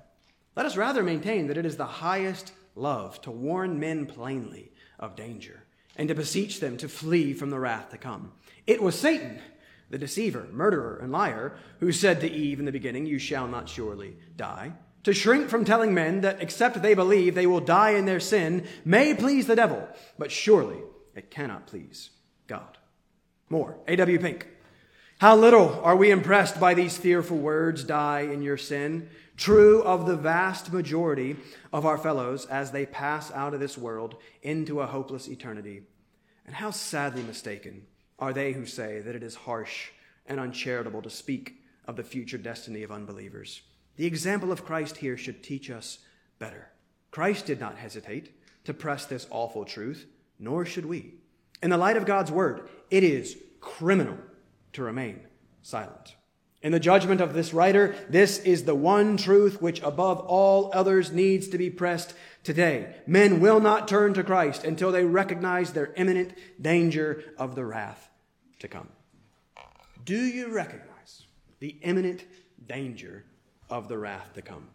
[0.56, 5.16] Let us rather maintain that it is the highest love to warn men plainly of
[5.16, 5.64] danger
[5.96, 8.32] and to beseech them to flee from the wrath to come.
[8.68, 9.42] It was Satan
[9.90, 13.70] the deceiver, murderer, and liar, who said to Eve in the beginning, You shall not
[13.70, 14.74] surely die.
[15.04, 18.68] To shrink from telling men that except they believe they will die in their sin
[18.84, 20.80] may please the devil, but surely
[21.16, 22.12] it cannot please
[22.48, 22.78] God.
[23.50, 23.78] More.
[23.88, 24.20] A.W.
[24.20, 24.48] Pink.
[25.20, 30.06] How little are we impressed by these fearful words, die in your sin, true of
[30.06, 31.38] the vast majority
[31.72, 35.84] of our fellows as they pass out of this world into a hopeless eternity.
[36.46, 37.86] And how sadly mistaken
[38.20, 39.90] are they who say that it is harsh
[40.26, 41.56] and uncharitable to speak
[41.88, 43.62] of the future destiny of unbelievers.
[43.96, 46.00] The example of Christ here should teach us
[46.40, 46.70] better.
[47.12, 48.32] Christ did not hesitate
[48.66, 50.08] to press this awful truth,
[50.40, 51.16] nor should we.
[51.62, 54.18] In the light of God's word, it is criminal
[54.74, 55.22] to remain
[55.62, 56.16] silent.
[56.62, 61.12] In the judgment of this writer, this is the one truth which above all others
[61.12, 62.96] needs to be pressed today.
[63.06, 68.10] Men will not turn to Christ until they recognize their imminent danger of the wrath
[68.60, 68.90] to come.
[70.06, 71.26] Do you recognize
[71.60, 72.26] the imminent
[72.68, 73.26] danger
[73.70, 74.70] of the wrath to come?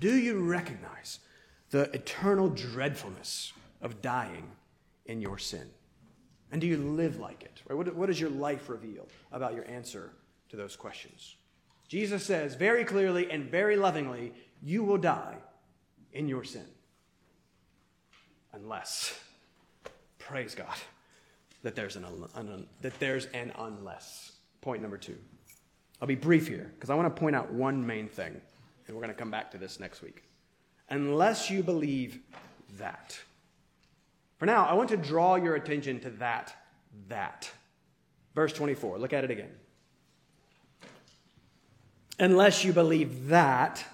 [0.00, 1.20] Do you recognize
[1.70, 4.50] the eternal dreadfulness of dying
[5.06, 5.68] in your sin?
[6.52, 7.62] And do you live like it?
[7.68, 7.76] Right?
[7.76, 10.12] What, what does your life reveal about your answer
[10.54, 11.36] to those questions.
[11.88, 15.36] Jesus says very clearly and very lovingly, you will die
[16.12, 16.66] in your sin.
[18.52, 19.18] Unless,
[20.18, 20.76] praise God,
[21.62, 24.32] that there's an, un, that there's an unless.
[24.60, 25.16] Point number two.
[26.00, 28.40] I'll be brief here because I want to point out one main thing,
[28.86, 30.22] and we're going to come back to this next week.
[30.88, 32.20] Unless you believe
[32.78, 33.18] that.
[34.38, 36.54] For now, I want to draw your attention to that,
[37.08, 37.50] that.
[38.34, 38.98] Verse 24.
[38.98, 39.50] Look at it again
[42.18, 43.84] unless you believe that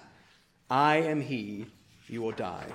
[0.69, 1.65] I am He,
[2.07, 2.65] you will die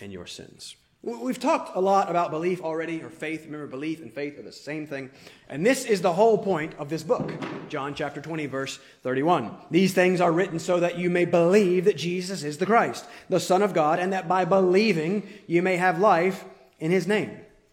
[0.00, 0.76] in your sins.
[1.04, 3.44] We've talked a lot about belief already, or faith.
[3.44, 5.10] Remember, belief and faith are the same thing.
[5.48, 7.32] And this is the whole point of this book,
[7.68, 9.52] John chapter 20, verse 31.
[9.68, 13.40] These things are written so that you may believe that Jesus is the Christ, the
[13.40, 16.44] Son of God, and that by believing you may have life
[16.82, 17.30] in His name.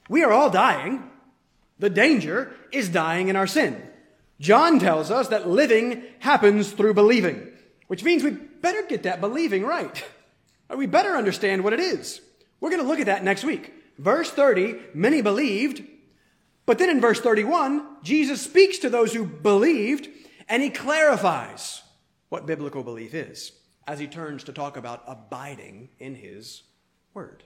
[0.07, 1.03] We are all dying.
[1.79, 3.81] The danger is dying in our sin.
[4.39, 7.51] John tells us that living happens through believing,
[7.87, 10.05] which means we better get that believing right.
[10.77, 12.21] We better understand what it is.
[12.59, 13.73] We're going to look at that next week.
[13.97, 15.81] Verse 30, many believed,
[16.67, 20.07] but then in verse 31, Jesus speaks to those who believed
[20.47, 21.81] and he clarifies
[22.29, 23.51] what biblical belief is
[23.87, 26.61] as he turns to talk about abiding in his
[27.15, 27.43] word.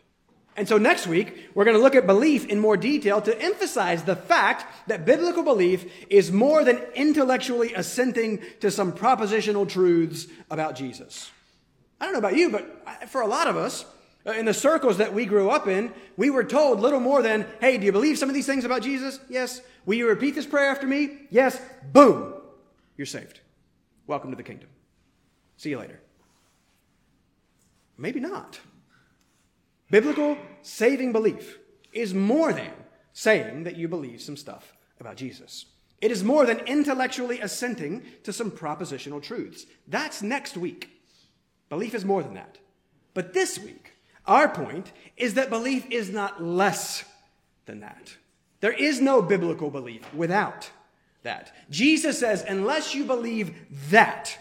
[0.56, 4.04] And so next week, we're going to look at belief in more detail to emphasize
[4.04, 10.76] the fact that biblical belief is more than intellectually assenting to some propositional truths about
[10.76, 11.32] Jesus.
[12.00, 13.86] I don't know about you, but for a lot of us,
[14.26, 17.46] Uh, in the circles that we grew up in, we were told little more than,
[17.60, 19.20] hey, do you believe some of these things about Jesus?
[19.28, 19.60] Yes.
[19.86, 21.28] Will you repeat this prayer after me?
[21.30, 21.60] Yes.
[21.92, 22.34] Boom.
[22.96, 23.42] You're saved.
[24.08, 24.70] Welcome to the kingdom.
[25.58, 26.00] See you later.
[27.98, 28.62] Maybe not.
[29.90, 31.60] Biblical saving belief
[31.92, 32.72] is more than
[33.14, 35.66] saying that you believe some stuff about Jesus.
[36.02, 39.66] It is more than intellectually assenting to some propositional truths.
[39.88, 40.90] That's next week.
[41.70, 42.58] Belief is more than that.
[43.14, 43.94] But this week,
[44.26, 47.06] our point is that belief is not less
[47.66, 48.18] than that.
[48.60, 50.70] There is no biblical belief without
[51.24, 51.54] that.
[51.70, 53.54] Jesus says, unless you believe
[53.90, 54.38] that,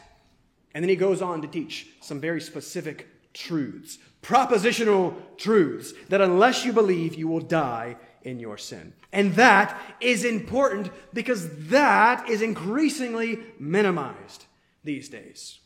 [0.74, 6.64] and then he goes on to teach some very specific truths, propositional truths, that unless
[6.64, 8.93] you believe, you will die in your sin.
[9.12, 14.47] And that is important because that is increasingly minimized
[14.85, 15.59] these days.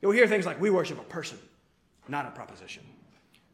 [0.00, 1.38] You'll hear things like, we worship a person,
[2.08, 2.82] not a proposition.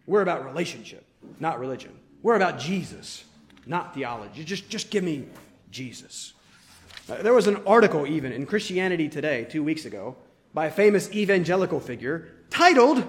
[0.06, 1.04] We're about relationship,
[1.40, 1.92] not religion.
[2.22, 3.24] We're about Jesus,
[3.66, 4.44] not theology.
[4.44, 5.26] Just, just give me
[5.70, 6.32] Jesus.
[7.08, 10.16] Uh, there was an article, even in Christianity Today, two weeks ago,
[10.52, 13.04] by a famous evangelical figure titled,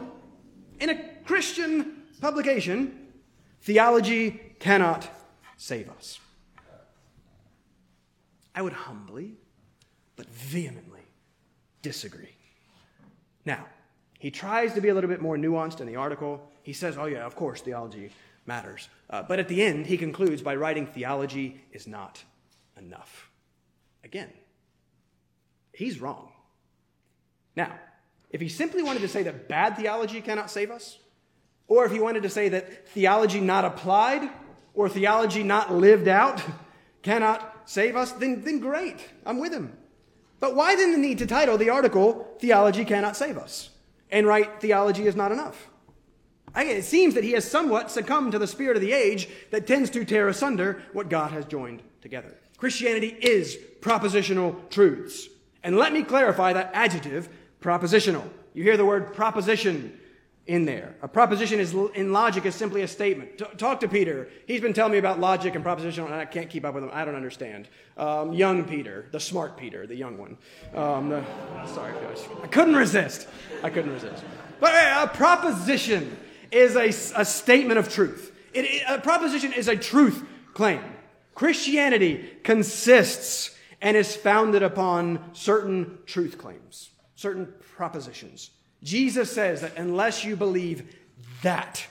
[0.80, 3.08] in a Christian publication,
[3.62, 5.10] Theology Cannot
[5.58, 6.20] Save Us.
[8.54, 9.34] I would humbly
[10.16, 11.02] but vehemently
[11.82, 12.36] disagree.
[13.46, 13.66] Now,
[14.18, 16.50] he tries to be a little bit more nuanced in the article.
[16.64, 18.12] He says, oh, yeah, of course, theology
[18.46, 18.90] matters.
[19.10, 22.24] Uh, but at the end, he concludes by writing, theology is not
[22.78, 23.30] enough.
[24.04, 24.30] Again,
[25.74, 26.32] he's wrong.
[27.56, 27.74] Now,
[28.30, 31.00] if he simply wanted to say that bad theology cannot save us,
[31.68, 34.30] or if he wanted to say that theology not applied
[34.74, 36.42] or theology not lived out
[37.02, 39.06] cannot save us, then, then great.
[39.26, 39.76] I'm with him.
[40.40, 43.70] But why then the need to title the article, Theology Cannot Save Us,
[44.12, 45.70] and write Theology is Not Enough?
[46.58, 49.90] it seems that he has somewhat succumbed to the spirit of the age that tends
[49.90, 52.34] to tear asunder what God has joined together.
[52.58, 55.28] Christianity is propositional truths.
[55.64, 57.28] And let me clarify that adjective,
[57.66, 58.28] propositional.
[58.53, 59.99] You hear the word proposition
[60.45, 60.95] in there.
[61.01, 63.39] A proposition is in logic is simply a statement.
[63.39, 64.30] T- talk to Peter.
[64.45, 66.91] He's been telling me about logic and propositional, and I can't keep up with him.
[66.93, 67.68] I don't understand.
[67.97, 70.38] Um, young Peter, the smart Peter, the young one.
[70.76, 71.24] Um, the,
[71.66, 72.24] sorry, guys.
[72.43, 73.28] I couldn't resist.
[73.63, 74.24] I couldn't resist.
[74.59, 76.16] But a proposition
[76.51, 76.89] is a,
[77.20, 78.32] a statement of truth.
[78.53, 80.82] It, it, a proposition is a truth claim.
[81.34, 88.51] Christianity consists and is founded upon certain truth claims, certain propositions.
[88.84, 90.95] Jesus says that unless you believe
[91.41, 91.86] that,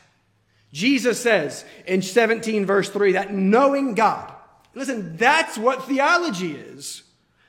[0.73, 4.33] Jesus says in 17 verse 3 that knowing God,
[4.75, 7.03] listen, that's what theology is.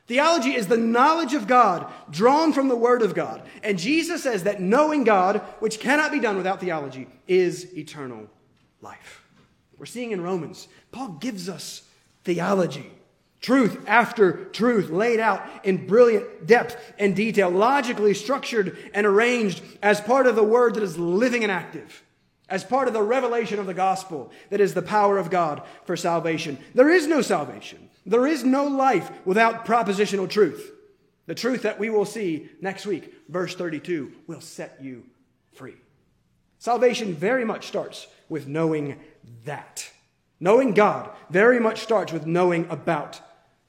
[0.07, 3.41] Theology is the knowledge of God drawn from the Word of God.
[3.63, 8.29] And Jesus says that knowing God, which cannot be done without theology, is eternal
[8.81, 9.23] life.
[9.79, 11.81] We're seeing in Romans, Paul gives us
[12.23, 12.91] theology.
[13.45, 20.01] Truth after truth laid out in brilliant depth and detail, logically structured and arranged as
[20.01, 22.01] part of the Word that is living and active
[22.49, 25.95] as part of the revelation of the gospel that is the power of God for
[25.95, 26.57] salvation.
[26.73, 27.91] There is no salvation.
[28.03, 30.71] There is no life without propositional truth.
[31.27, 35.03] The truth that we will see next week, verse 32, will set you
[35.53, 35.75] free.
[36.57, 38.99] Salvation very much starts with knowing
[39.43, 39.87] that.
[40.39, 43.21] Knowing God very much starts with knowing about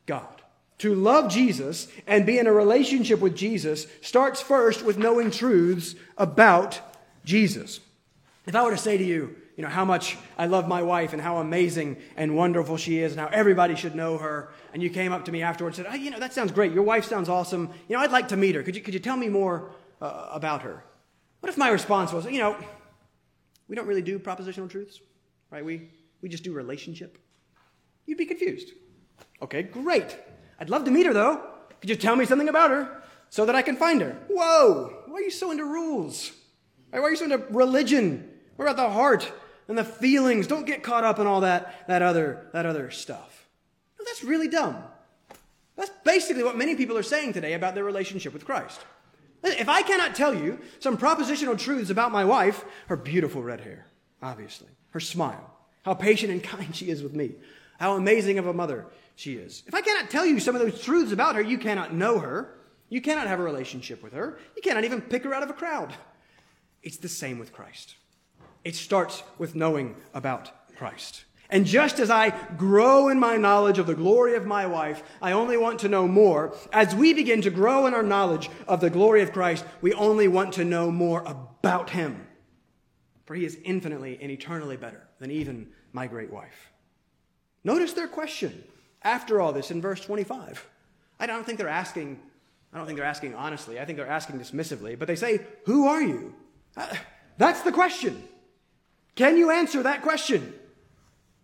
[0.06, 0.42] God.
[0.78, 5.94] To love Jesus and be in a relationship with Jesus starts first with knowing truths
[6.18, 6.80] about
[7.24, 7.80] Jesus.
[8.46, 11.14] If I were to say to you, you know, how much I love my wife
[11.14, 14.90] and how amazing and wonderful she is and how everybody should know her, and you
[14.90, 16.72] came up to me afterwards and said, oh, you know, that sounds great.
[16.72, 17.70] Your wife sounds awesome.
[17.88, 18.62] You know, I'd like to meet her.
[18.62, 19.70] Could you, could you tell me more
[20.02, 20.84] uh, about her?
[21.40, 22.54] What if my response was, you know,
[23.66, 25.00] we don't really do propositional truths,
[25.50, 25.64] right?
[25.64, 25.88] We,
[26.20, 27.18] we just do relationship.
[28.04, 28.72] You'd be confused.
[29.42, 30.18] Okay, great.
[30.58, 31.42] I'd love to meet her though.
[31.80, 34.16] Could you tell me something about her so that I can find her?
[34.28, 36.32] Whoa, why are you so into rules?
[36.90, 38.30] Why are you so into religion?
[38.56, 39.30] What about the heart
[39.68, 40.46] and the feelings?
[40.46, 43.46] Don't get caught up in all that, that, other, that other stuff.
[43.98, 44.82] No, that's really dumb.
[45.76, 48.80] That's basically what many people are saying today about their relationship with Christ.
[49.44, 53.86] If I cannot tell you some propositional truths about my wife, her beautiful red hair,
[54.22, 57.34] obviously, her smile, how patient and kind she is with me,
[57.78, 58.86] how amazing of a mother
[59.16, 59.64] she is.
[59.66, 62.54] If I cannot tell you some of those truths about her, you cannot know her.
[62.88, 64.38] You cannot have a relationship with her.
[64.54, 65.92] You cannot even pick her out of a crowd.
[66.82, 67.96] It's the same with Christ.
[68.62, 71.24] It starts with knowing about Christ.
[71.48, 75.32] And just as I grow in my knowledge of the glory of my wife, I
[75.32, 76.54] only want to know more.
[76.72, 80.28] As we begin to grow in our knowledge of the glory of Christ, we only
[80.28, 82.26] want to know more about him.
[83.24, 86.72] for he is infinitely and eternally better than even my great wife.
[87.64, 88.62] Notice their question
[89.06, 90.68] after all this in verse 25.
[91.18, 92.20] I don't think they're asking,
[92.72, 93.80] I don't think they're asking honestly.
[93.80, 96.34] I think they're asking dismissively, but they say, Who are you?
[96.76, 96.94] Uh,
[97.38, 98.22] that's the question.
[99.14, 100.52] Can you answer that question?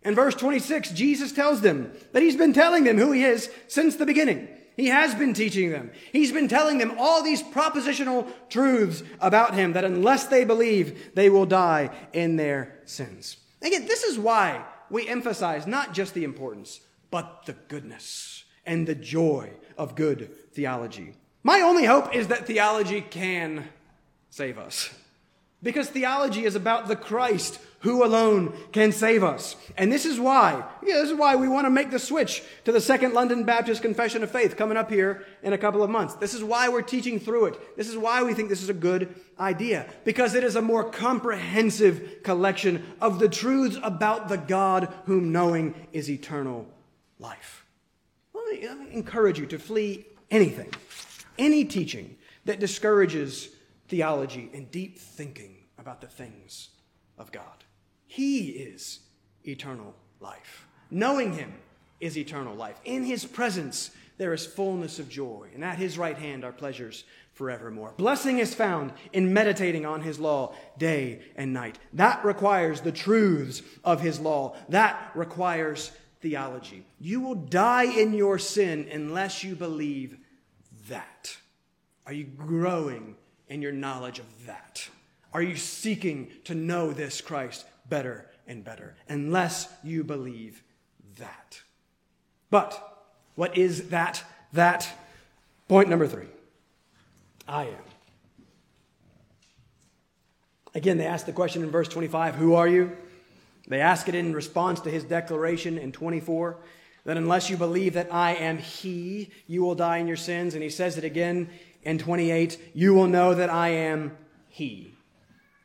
[0.03, 3.97] In verse 26, Jesus tells them that he's been telling them who he is since
[3.97, 4.49] the beginning.
[4.77, 5.93] He has been teaching them.
[6.13, 11.31] He's been telling them all these propositional truths about him that unless they believe, they
[11.31, 13.37] will die in their sins.
[13.61, 16.81] Again, this is why we emphasize not just the importance,
[17.13, 21.15] but the goodness and the joy of good theology.
[21.45, 23.69] My only hope is that theology can
[24.31, 24.91] save us.
[25.63, 29.57] Because theology is about the Christ who alone can save us.
[29.77, 32.73] And this is why, yeah, this is why we want to make the switch to
[32.73, 36.15] the Second London Baptist Confession of Faith coming up here in a couple of months.
[36.15, 37.77] This is why we're teaching through it.
[37.77, 39.87] This is why we think this is a good idea.
[40.05, 45.75] Because it is a more comprehensive collection of the truths about the God whom knowing
[45.93, 46.67] is eternal
[47.23, 47.65] life.
[48.35, 50.71] Let me, let me encourage you to flee anything,
[51.39, 53.51] any teaching that discourages
[53.89, 56.71] theology and deep thinking about the things
[57.17, 57.65] of God.
[58.07, 59.01] He is
[59.45, 60.67] eternal life.
[60.91, 61.55] Knowing Him
[62.01, 62.81] is eternal life.
[62.85, 67.05] In His presence, there is fullness of joy, and at His right hand are pleasures
[67.33, 67.95] forevermore.
[67.97, 71.79] Blessing is found in meditating on His law day and night.
[71.95, 74.57] That requires the truths of His law.
[74.69, 75.93] That requires
[76.23, 76.87] theology.
[76.99, 80.17] You will die in your sin unless you believe
[80.89, 81.37] that.
[82.07, 83.17] Are you growing
[83.49, 84.89] in your knowledge of that?
[85.35, 90.63] Are you seeking to know this Christ better and better, unless you believe
[91.17, 91.61] that.
[92.51, 93.05] But
[93.35, 94.25] what is that?
[94.53, 94.89] That
[95.69, 96.29] point number three
[97.49, 97.85] I am.
[100.75, 102.97] Again, they ask the question in verse 25 Who are you?
[103.69, 106.59] They ask it in response to his declaration in 24
[107.05, 110.55] that unless you believe that I am He, you will die in your sins.
[110.55, 111.51] And he says it again
[111.83, 114.17] in 28 You will know that I am
[114.49, 114.95] He.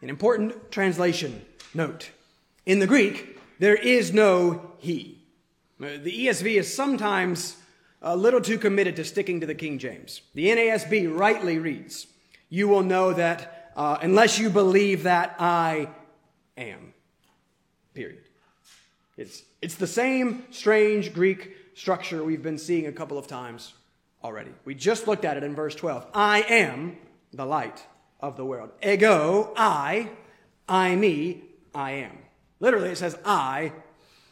[0.02, 2.12] An important translation note.
[2.66, 5.20] In the Greek, there is no he.
[5.80, 7.58] The ESV is sometimes
[8.02, 10.22] a little too committed to sticking to the King James.
[10.34, 12.08] The NASB rightly reads,
[12.50, 15.90] You will know that uh, unless you believe that I
[16.58, 16.94] am.
[17.98, 18.22] Period.
[19.18, 23.74] It's, it's the same strange Greek structure we've been seeing a couple of times
[24.24, 24.52] already.
[24.66, 26.06] We just looked at it in verse 12.
[26.14, 26.98] I am
[27.34, 27.84] the light
[28.20, 28.70] of the world.
[28.86, 30.12] Ego, I,
[30.70, 31.42] I, me,
[31.74, 32.20] I am.
[32.60, 33.74] Literally, it says, I,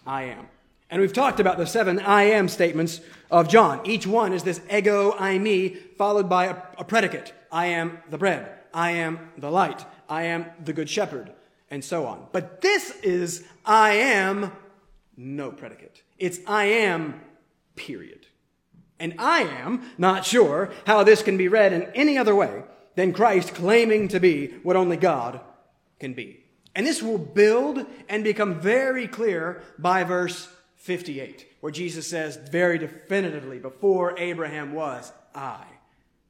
[0.05, 0.47] I am.
[0.91, 3.01] And we've talked about the seven I am statements
[3.31, 3.81] of John.
[3.83, 7.33] Each one is this ego, I, me, followed by a, a predicate.
[7.51, 8.47] I am the bread.
[8.75, 9.83] I am the light.
[10.07, 11.31] I am the good shepherd.
[11.69, 12.27] And so on.
[12.31, 14.51] But this is I am
[15.17, 16.03] no predicate.
[16.17, 17.21] It's I am,
[17.75, 18.27] period.
[18.99, 22.63] And I am not sure how this can be read in any other way
[22.95, 25.41] than Christ claiming to be what only God
[25.99, 26.43] can be.
[26.75, 32.77] And this will build and become very clear by verse 58, where Jesus says very
[32.77, 35.63] definitively, before Abraham was, I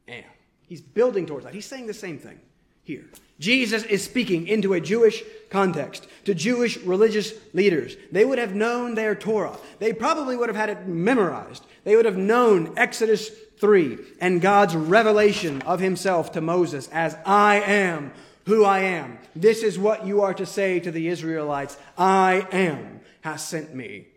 [0.07, 0.23] am.
[0.67, 1.53] He's building towards that.
[1.53, 2.39] He's saying the same thing
[2.83, 3.05] here.
[3.39, 7.95] Jesus is speaking into a Jewish context to Jewish religious leaders.
[8.11, 9.57] They would have known their Torah.
[9.79, 11.65] They probably would have had it memorized.
[11.83, 13.29] They would have known Exodus
[13.59, 18.11] 3 and God's revelation of himself to Moses as I am
[18.45, 19.17] who I am.
[19.35, 24.07] This is what you are to say to the Israelites I am has sent me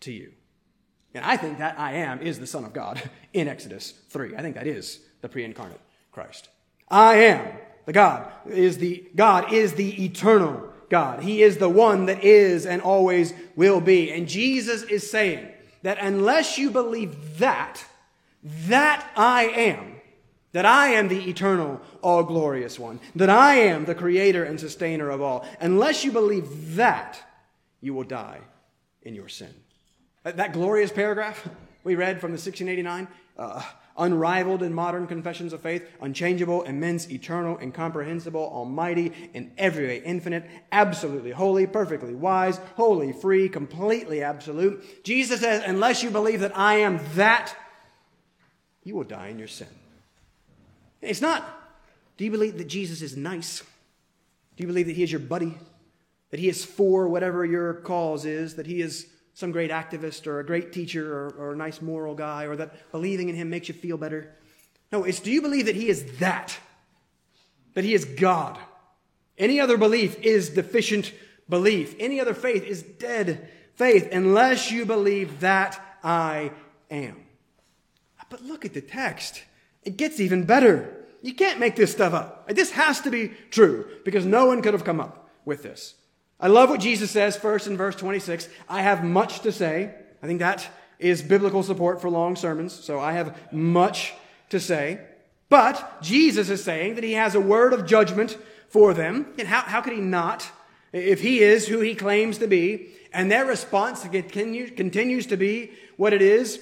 [0.00, 0.32] to you.
[1.14, 3.02] And I think that I am is the Son of God
[3.32, 4.36] in Exodus 3.
[4.36, 5.80] I think that is the pre incarnate
[6.12, 6.48] Christ.
[6.88, 7.46] I am
[7.86, 11.22] the God is the God is the eternal God.
[11.22, 14.10] He is the one that is and always will be.
[14.12, 15.48] And Jesus is saying
[15.82, 17.84] that unless you believe that,
[18.42, 20.00] that I am,
[20.52, 25.10] that I am the eternal, all glorious one, that I am the creator and sustainer
[25.10, 25.46] of all.
[25.60, 27.22] Unless you believe that,
[27.80, 28.40] you will die
[29.02, 29.54] in your sin.
[30.24, 31.48] That glorious paragraph
[31.84, 33.08] we read from the 1689,
[33.38, 33.62] uh,
[34.00, 40.44] unrivaled in modern confessions of faith, unchangeable, immense, eternal, incomprehensible, almighty, in every way infinite,
[40.72, 45.04] absolutely holy, perfectly wise, wholly free, completely absolute.
[45.04, 47.54] Jesus says, unless you believe that I am that,
[48.82, 49.68] you will die in your sin.
[51.00, 51.46] It's not,
[52.16, 53.62] do you believe that Jesus is nice?
[54.56, 55.56] Do you believe that he is your buddy?
[56.30, 58.56] That he is for whatever your cause is?
[58.56, 62.14] That he is some great activist or a great teacher or, or a nice moral
[62.14, 64.34] guy or that believing in him makes you feel better?
[64.92, 66.56] No, it's do you believe that he is that?
[67.74, 68.58] That he is God?
[69.38, 71.12] Any other belief is deficient
[71.48, 71.94] belief.
[71.98, 76.52] Any other faith is dead faith unless you believe that I
[76.90, 77.16] am.
[78.28, 79.42] But look at the text.
[79.82, 80.96] It gets even better.
[81.22, 82.48] You can't make this stuff up.
[82.48, 85.94] This has to be true because no one could have come up with this.
[86.40, 88.48] I love what Jesus says first in verse 26.
[88.68, 89.94] I have much to say.
[90.22, 90.66] I think that
[90.98, 92.72] is biblical support for long sermons.
[92.72, 94.14] So I have much
[94.48, 95.00] to say.
[95.48, 98.38] But Jesus is saying that he has a word of judgment
[98.68, 99.26] for them.
[99.38, 100.50] And how, how could he not?
[100.92, 106.12] If he is who he claims to be, and their response continues to be what
[106.12, 106.60] it is,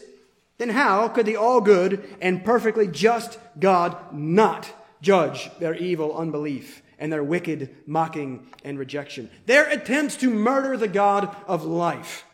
[0.58, 4.70] then how could the all good and perfectly just God not
[5.00, 9.30] judge their evil unbelief and their wicked mocking and rejection?
[9.46, 12.24] Their attempts to murder the God of life.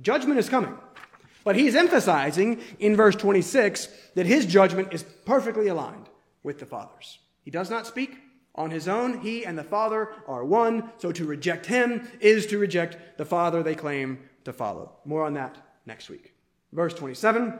[0.00, 0.76] Judgment is coming.
[1.44, 6.08] But he's emphasizing in verse 26 that his judgment is perfectly aligned
[6.42, 7.18] with the Father's.
[7.42, 8.18] He does not speak
[8.54, 9.20] on his own.
[9.20, 10.90] He and the Father are one.
[10.98, 14.92] So to reject him is to reject the Father they claim to follow.
[15.04, 16.34] More on that next week.
[16.72, 17.58] Verse 27.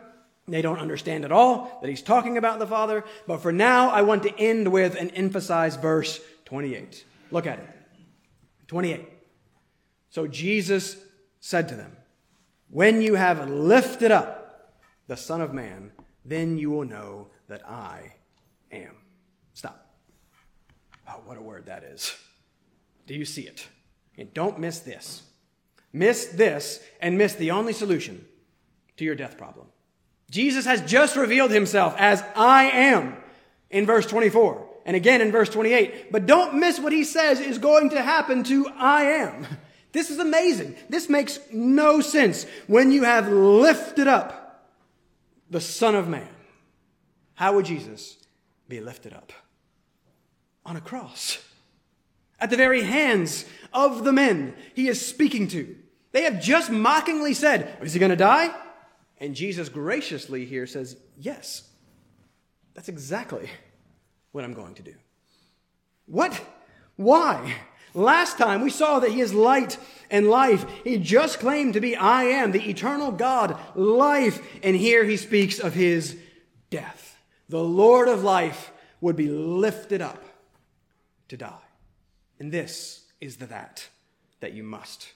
[0.51, 3.05] They don't understand at all that he's talking about the Father.
[3.26, 7.05] But for now, I want to end with and emphasize verse 28.
[7.30, 7.68] Look at it.
[8.66, 9.09] 28.
[10.11, 10.96] So Jesus
[11.38, 11.96] said to them,
[12.68, 14.74] When you have lifted up
[15.07, 15.92] the Son of Man,
[16.24, 18.14] then you will know that I
[18.72, 18.96] am.
[19.55, 19.94] Stop.
[21.09, 22.16] Oh, what a word that is.
[23.07, 23.66] Do you see it?
[24.18, 25.22] And don't miss this.
[25.92, 28.24] Miss this and miss the only solution
[28.96, 29.66] to your death problem.
[30.30, 33.16] Jesus has just revealed himself as I am
[33.68, 36.12] in verse 24 and again in verse 28.
[36.12, 39.46] But don't miss what he says is going to happen to I am.
[39.92, 40.76] This is amazing.
[40.88, 44.70] This makes no sense when you have lifted up
[45.50, 46.28] the Son of Man.
[47.34, 48.16] How would Jesus
[48.68, 49.32] be lifted up?
[50.64, 51.42] On a cross.
[52.38, 55.74] At the very hands of the men he is speaking to.
[56.12, 58.54] They have just mockingly said, Is he going to die?
[59.20, 61.68] And Jesus graciously here says, Yes,
[62.74, 63.50] that's exactly
[64.32, 64.94] what I'm going to do.
[66.06, 66.40] What?
[66.96, 67.54] Why?
[67.92, 69.76] Last time we saw that he is light
[70.10, 70.64] and life.
[70.84, 74.40] He just claimed to be I am, the eternal God, life.
[74.62, 76.16] And here he speaks of his
[76.70, 77.18] death.
[77.48, 80.22] The Lord of life would be lifted up
[81.28, 81.58] to die.
[82.38, 83.88] And this is the that
[84.40, 85.12] that you must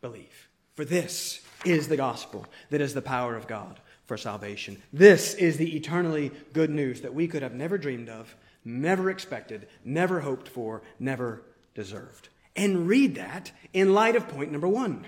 [0.00, 0.45] believe.
[0.76, 4.80] For this is the gospel that is the power of God for salvation.
[4.92, 9.66] This is the eternally good news that we could have never dreamed of, never expected,
[9.84, 11.42] never hoped for, never
[11.74, 12.28] deserved.
[12.54, 15.06] And read that in light of point number one.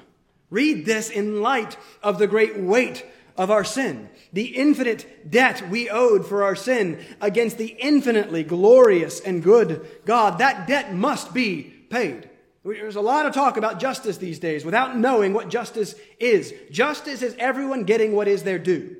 [0.50, 3.04] Read this in light of the great weight
[3.36, 9.20] of our sin, the infinite debt we owed for our sin against the infinitely glorious
[9.20, 10.38] and good God.
[10.38, 12.27] That debt must be paid.
[12.74, 16.52] There's a lot of talk about justice these days without knowing what justice is.
[16.70, 18.96] Justice is everyone getting what is their due.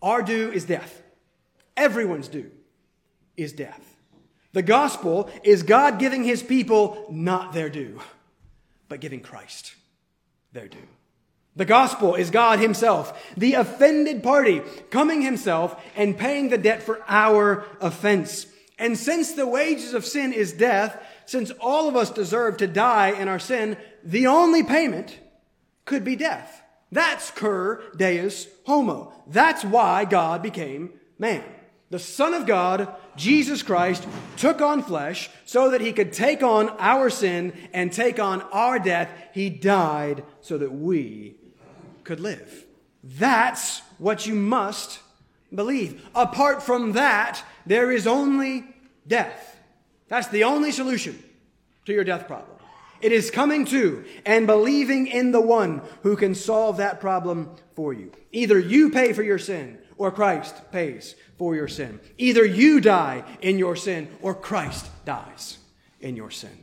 [0.00, 1.02] Our due is death.
[1.76, 2.50] Everyone's due
[3.36, 3.96] is death.
[4.52, 8.00] The gospel is God giving his people not their due,
[8.88, 9.74] but giving Christ
[10.52, 10.88] their due.
[11.54, 17.00] The gospel is God himself, the offended party, coming himself and paying the debt for
[17.08, 18.46] our offense.
[18.78, 21.00] And since the wages of sin is death,
[21.32, 25.18] since all of us deserve to die in our sin, the only payment
[25.86, 26.62] could be death.
[26.92, 29.14] That's cur deus homo.
[29.26, 31.42] That's why God became man.
[31.88, 34.06] The Son of God, Jesus Christ,
[34.36, 38.78] took on flesh so that he could take on our sin and take on our
[38.78, 39.10] death.
[39.32, 41.36] He died so that we
[42.04, 42.66] could live.
[43.02, 45.00] That's what you must
[45.54, 46.06] believe.
[46.14, 48.64] Apart from that, there is only
[49.06, 49.51] death.
[50.12, 51.18] That's the only solution
[51.86, 52.58] to your death problem.
[53.00, 57.94] It is coming to and believing in the one who can solve that problem for
[57.94, 58.12] you.
[58.30, 61.98] Either you pay for your sin or Christ pays for your sin.
[62.18, 65.56] Either you die in your sin or Christ dies
[66.02, 66.62] in your sin.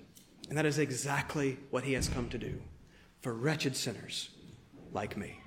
[0.50, 2.62] And that is exactly what he has come to do
[3.22, 4.30] for wretched sinners
[4.94, 5.40] like me.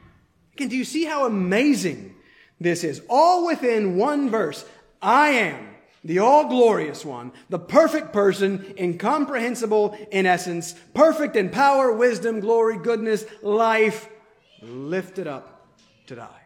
[0.55, 2.17] Again, do you see how amazing
[2.59, 3.01] this is?
[3.09, 4.65] All within one verse.
[5.01, 5.72] I am
[6.05, 12.77] the all glorious one, the perfect person, incomprehensible in essence, perfect in power, wisdom, glory,
[12.77, 14.09] goodness, life,
[14.61, 15.69] lifted up
[16.07, 16.43] to die.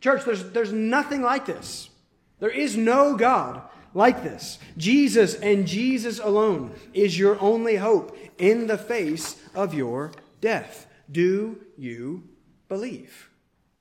[0.00, 1.90] Church, there's, there's nothing like this.
[2.38, 3.62] There is no God
[3.94, 4.58] like this.
[4.76, 10.86] Jesus and Jesus alone is your only hope in the face of your death.
[11.10, 12.24] Do you
[12.68, 13.30] believe?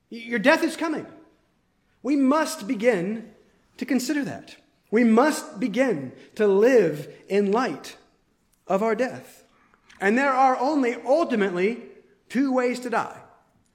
[0.09, 1.05] Your death is coming.
[2.03, 3.31] We must begin
[3.77, 4.55] to consider that.
[4.91, 7.95] We must begin to live in light
[8.67, 9.45] of our death.
[9.99, 11.83] And there are only ultimately
[12.29, 13.19] two ways to die,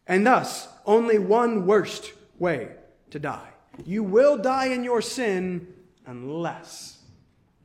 [0.07, 2.71] and thus only one worst way
[3.11, 3.49] to die.
[3.85, 5.75] You will die in your sin
[6.07, 6.99] unless,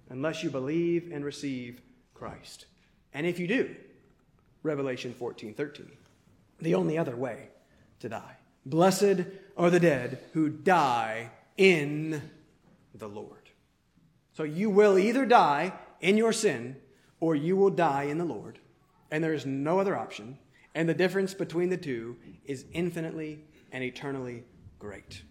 [0.10, 1.82] unless you believe and receive
[2.14, 2.66] Christ.
[3.14, 3.76] And if you do,
[4.64, 5.92] Revelation 14 13,
[6.60, 7.50] the only other way
[8.00, 8.38] to die.
[8.66, 9.26] Blessed
[9.58, 12.22] are the dead who die in
[12.94, 13.41] the Lord.
[14.34, 16.78] So you will either die in your sin
[17.20, 18.60] or you will die in the Lord.
[19.12, 20.38] And there is no other option.
[20.74, 24.44] And the difference between the two is infinitely and eternally
[24.80, 25.22] great.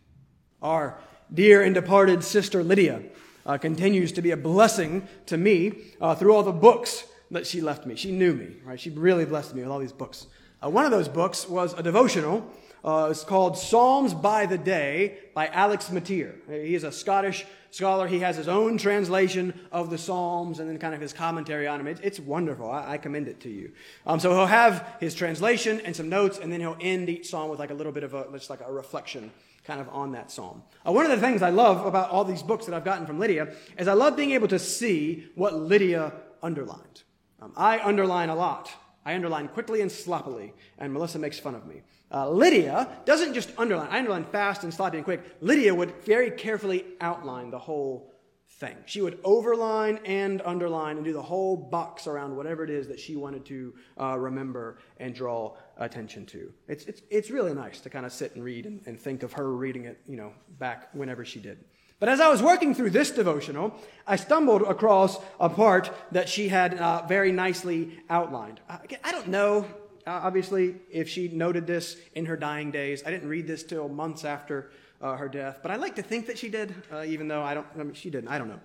[0.63, 0.99] Our
[1.33, 3.03] dear and departed sister Lydia
[3.47, 7.61] uh, continues to be a blessing to me uh, through all the books that she
[7.61, 7.97] left me.
[7.97, 8.79] She knew me, right?
[8.79, 10.27] She really blessed me with all these books.
[10.63, 12.47] Uh, one of those books was a devotional.
[12.85, 16.35] Uh, it's called Psalms by the Day by Alec Motyer.
[16.49, 18.07] He is a Scottish scholar.
[18.07, 21.78] He has his own translation of the Psalms and then kind of his commentary on
[21.78, 21.87] them.
[21.87, 22.70] It's, it's wonderful.
[22.70, 23.72] I, I, commend it to you.
[24.07, 27.51] Um, so he'll have his translation and some notes, and then he'll end each psalm
[27.51, 29.31] with like a little bit of a, just like a reflection
[29.64, 30.62] kind of on that psalm.
[30.87, 33.18] Uh, one of the things I love about all these books that I've gotten from
[33.18, 36.12] Lydia is I love being able to see what Lydia
[36.43, 37.03] underlined.
[37.41, 38.70] Um, I underline a lot.
[39.05, 41.83] I underline quickly and sloppily, and Melissa makes fun of me.
[42.13, 45.23] Uh, Lydia doesn't just underline, I underline fast and sloppy and quick.
[45.41, 48.13] Lydia would very carefully outline the whole
[48.55, 48.77] thing.
[48.85, 52.99] She would overline and underline and do the whole box around whatever it is that
[52.99, 56.53] she wanted to uh, remember and draw attention to.
[56.69, 59.33] It's, it's, it's really nice to kind of sit and read and, and think of
[59.35, 61.65] her reading it, you know, back whenever she did.
[62.01, 63.75] But as I was working through this devotional,
[64.07, 68.61] I stumbled across a part that she had uh, very nicely outlined.
[68.69, 69.67] Uh, I don't know
[70.11, 73.05] uh, obviously, if she noted this in her dying days.
[73.07, 76.27] I didn't read this till months after uh, her death, but I like to think
[76.27, 78.59] that she did, uh, even though I don't, I mean, she didn't, I don't know.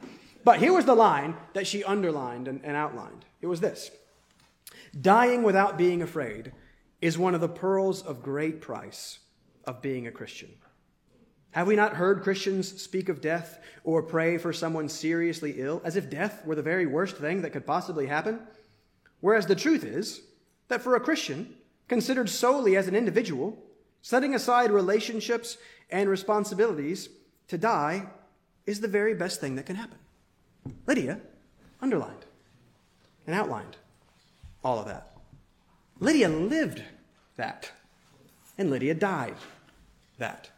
[0.44, 3.92] But here was the line that she underlined and, and outlined it was this
[5.00, 6.52] Dying without being afraid
[7.00, 9.20] is one of the pearls of great price
[9.66, 10.50] of being a Christian.
[11.52, 15.96] Have we not heard Christians speak of death or pray for someone seriously ill as
[15.96, 18.40] if death were the very worst thing that could possibly happen?
[19.22, 20.22] Whereas the truth is,
[20.68, 21.56] that for a Christian,
[21.88, 23.58] considered solely as an individual,
[24.02, 25.58] setting aside relationships
[25.90, 27.10] and responsibilities
[27.48, 28.08] to die
[28.66, 29.98] is the very best thing that can happen.
[30.88, 31.20] Lydia
[31.82, 32.26] underlined
[33.28, 33.78] and outlined
[34.64, 35.16] all of that.
[36.00, 36.82] Lydia lived
[37.38, 37.72] that,
[38.58, 39.36] and Lydia died
[40.18, 40.50] that.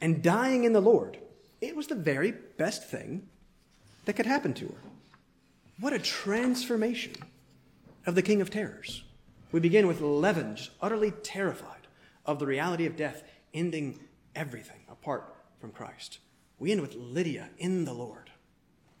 [0.00, 1.18] And dying in the Lord,
[1.60, 3.28] it was the very best thing
[4.04, 4.80] that could happen to her.
[5.80, 7.14] What a transformation
[8.06, 9.02] of the King of Terrors.
[9.50, 11.86] We begin with Levin, just utterly terrified
[12.26, 13.22] of the reality of death,
[13.54, 13.98] ending
[14.34, 16.18] everything apart from Christ.
[16.58, 18.30] We end with Lydia in the Lord,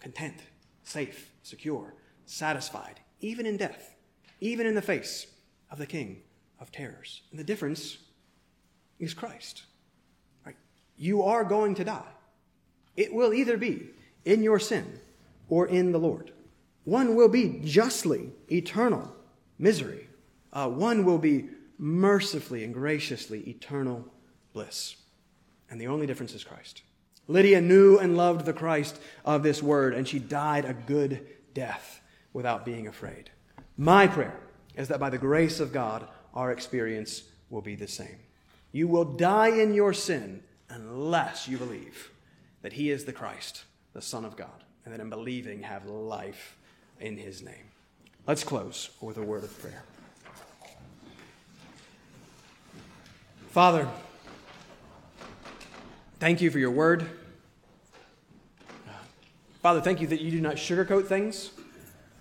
[0.00, 0.36] content,
[0.84, 1.94] safe, secure,
[2.24, 3.94] satisfied, even in death,
[4.40, 5.26] even in the face
[5.70, 6.22] of the King
[6.58, 7.22] of terrors.
[7.30, 7.98] And the difference
[8.98, 9.64] is Christ.
[10.46, 10.56] Right?
[10.96, 12.12] You are going to die.
[12.96, 13.90] It will either be
[14.24, 14.98] in your sin
[15.48, 16.32] or in the Lord.
[16.84, 19.14] One will be justly eternal
[19.58, 20.07] misery
[20.52, 24.04] uh, one will be mercifully and graciously eternal
[24.52, 24.96] bliss.
[25.70, 26.82] And the only difference is Christ.
[27.26, 32.00] Lydia knew and loved the Christ of this word, and she died a good death
[32.32, 33.30] without being afraid.
[33.76, 34.40] My prayer
[34.76, 38.18] is that by the grace of God, our experience will be the same.
[38.72, 42.10] You will die in your sin unless you believe
[42.62, 46.56] that He is the Christ, the Son of God, and that in believing have life
[47.00, 47.70] in His name.
[48.26, 49.84] Let's close with a word of prayer.
[53.58, 53.88] Father,
[56.20, 57.04] thank you for your word.
[59.62, 61.50] Father, thank you that you do not sugarcoat things.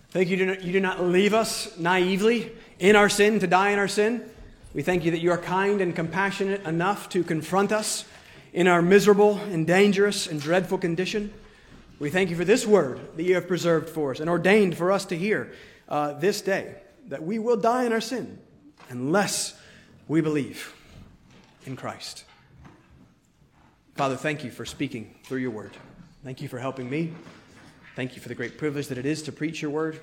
[0.10, 3.78] Thank you, that you do not leave us naively in our sin to die in
[3.78, 4.28] our sin.
[4.74, 8.06] We thank you that you are kind and compassionate enough to confront us
[8.52, 11.32] in our miserable and dangerous and dreadful condition.
[12.00, 14.92] We thank you for this word that you have preserved for us and ordained for
[14.92, 15.54] us to hear
[15.88, 16.78] uh, this day
[17.10, 18.40] that we will die in our sin
[18.90, 19.56] unless
[20.08, 20.74] we believe
[21.68, 22.24] in Christ.
[23.96, 25.76] Father, thank you for speaking through your word.
[26.24, 27.14] Thank you for helping me.
[27.96, 30.00] Thank you for the great privilege that it is to preach your word.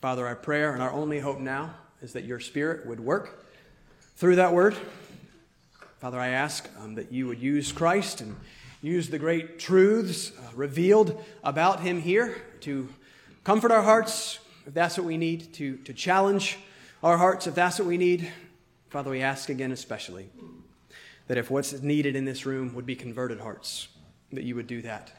[0.00, 3.46] Father, our prayer and our only hope now is that your spirit would work
[4.16, 4.76] through that word.
[6.00, 8.36] Father, I ask um, that you would use Christ and
[8.82, 12.88] use the great truths uh, revealed about him here to
[13.44, 16.58] comfort our hearts, if that's what we need, to, to challenge
[17.02, 18.30] our hearts, if that's what we need.
[18.90, 20.30] Father, we ask again especially
[21.26, 23.88] that if what's needed in this room would be converted hearts,
[24.32, 25.12] that you would do that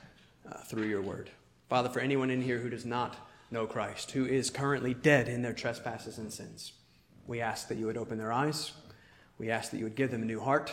[0.50, 1.30] uh, through your word.
[1.70, 3.16] Father, for anyone in here who does not
[3.52, 6.74] know Christ, who is currently dead in their trespasses and sins.
[7.28, 8.74] We ask that you would open their eyes.
[9.38, 10.72] We ask that you would give them a new heart.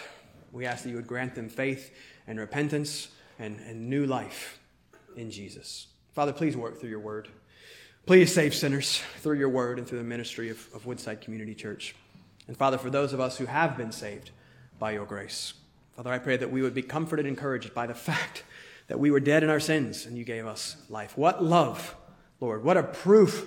[0.52, 1.94] We ask that you would grant them faith
[2.26, 3.08] and repentance
[3.38, 4.58] and, and new life
[5.16, 5.86] in Jesus.
[6.12, 7.28] Father, please work through your word.
[8.04, 11.94] Please save sinners through your word and through the ministry of, of Woodside Community Church.
[12.48, 14.32] And Father, for those of us who have been saved
[14.82, 15.54] by your grace,
[15.94, 18.42] Father, I pray that we would be comforted and encouraged by the fact
[18.88, 21.16] that we were dead in our sins and you gave us life.
[21.16, 21.94] What love,
[22.40, 22.64] Lord.
[22.64, 23.46] What a proof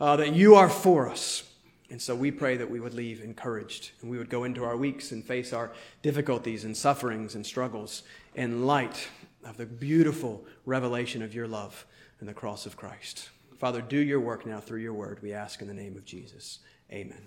[0.00, 1.52] uh, that you are for us.
[1.90, 4.74] And so we pray that we would leave encouraged and we would go into our
[4.74, 5.70] weeks and face our
[6.00, 8.02] difficulties and sufferings and struggles
[8.34, 9.06] in light
[9.44, 11.84] of the beautiful revelation of your love
[12.20, 13.28] and the cross of Christ.
[13.58, 16.60] Father, do your work now through your word, we ask in the name of Jesus.
[16.90, 17.20] Amen.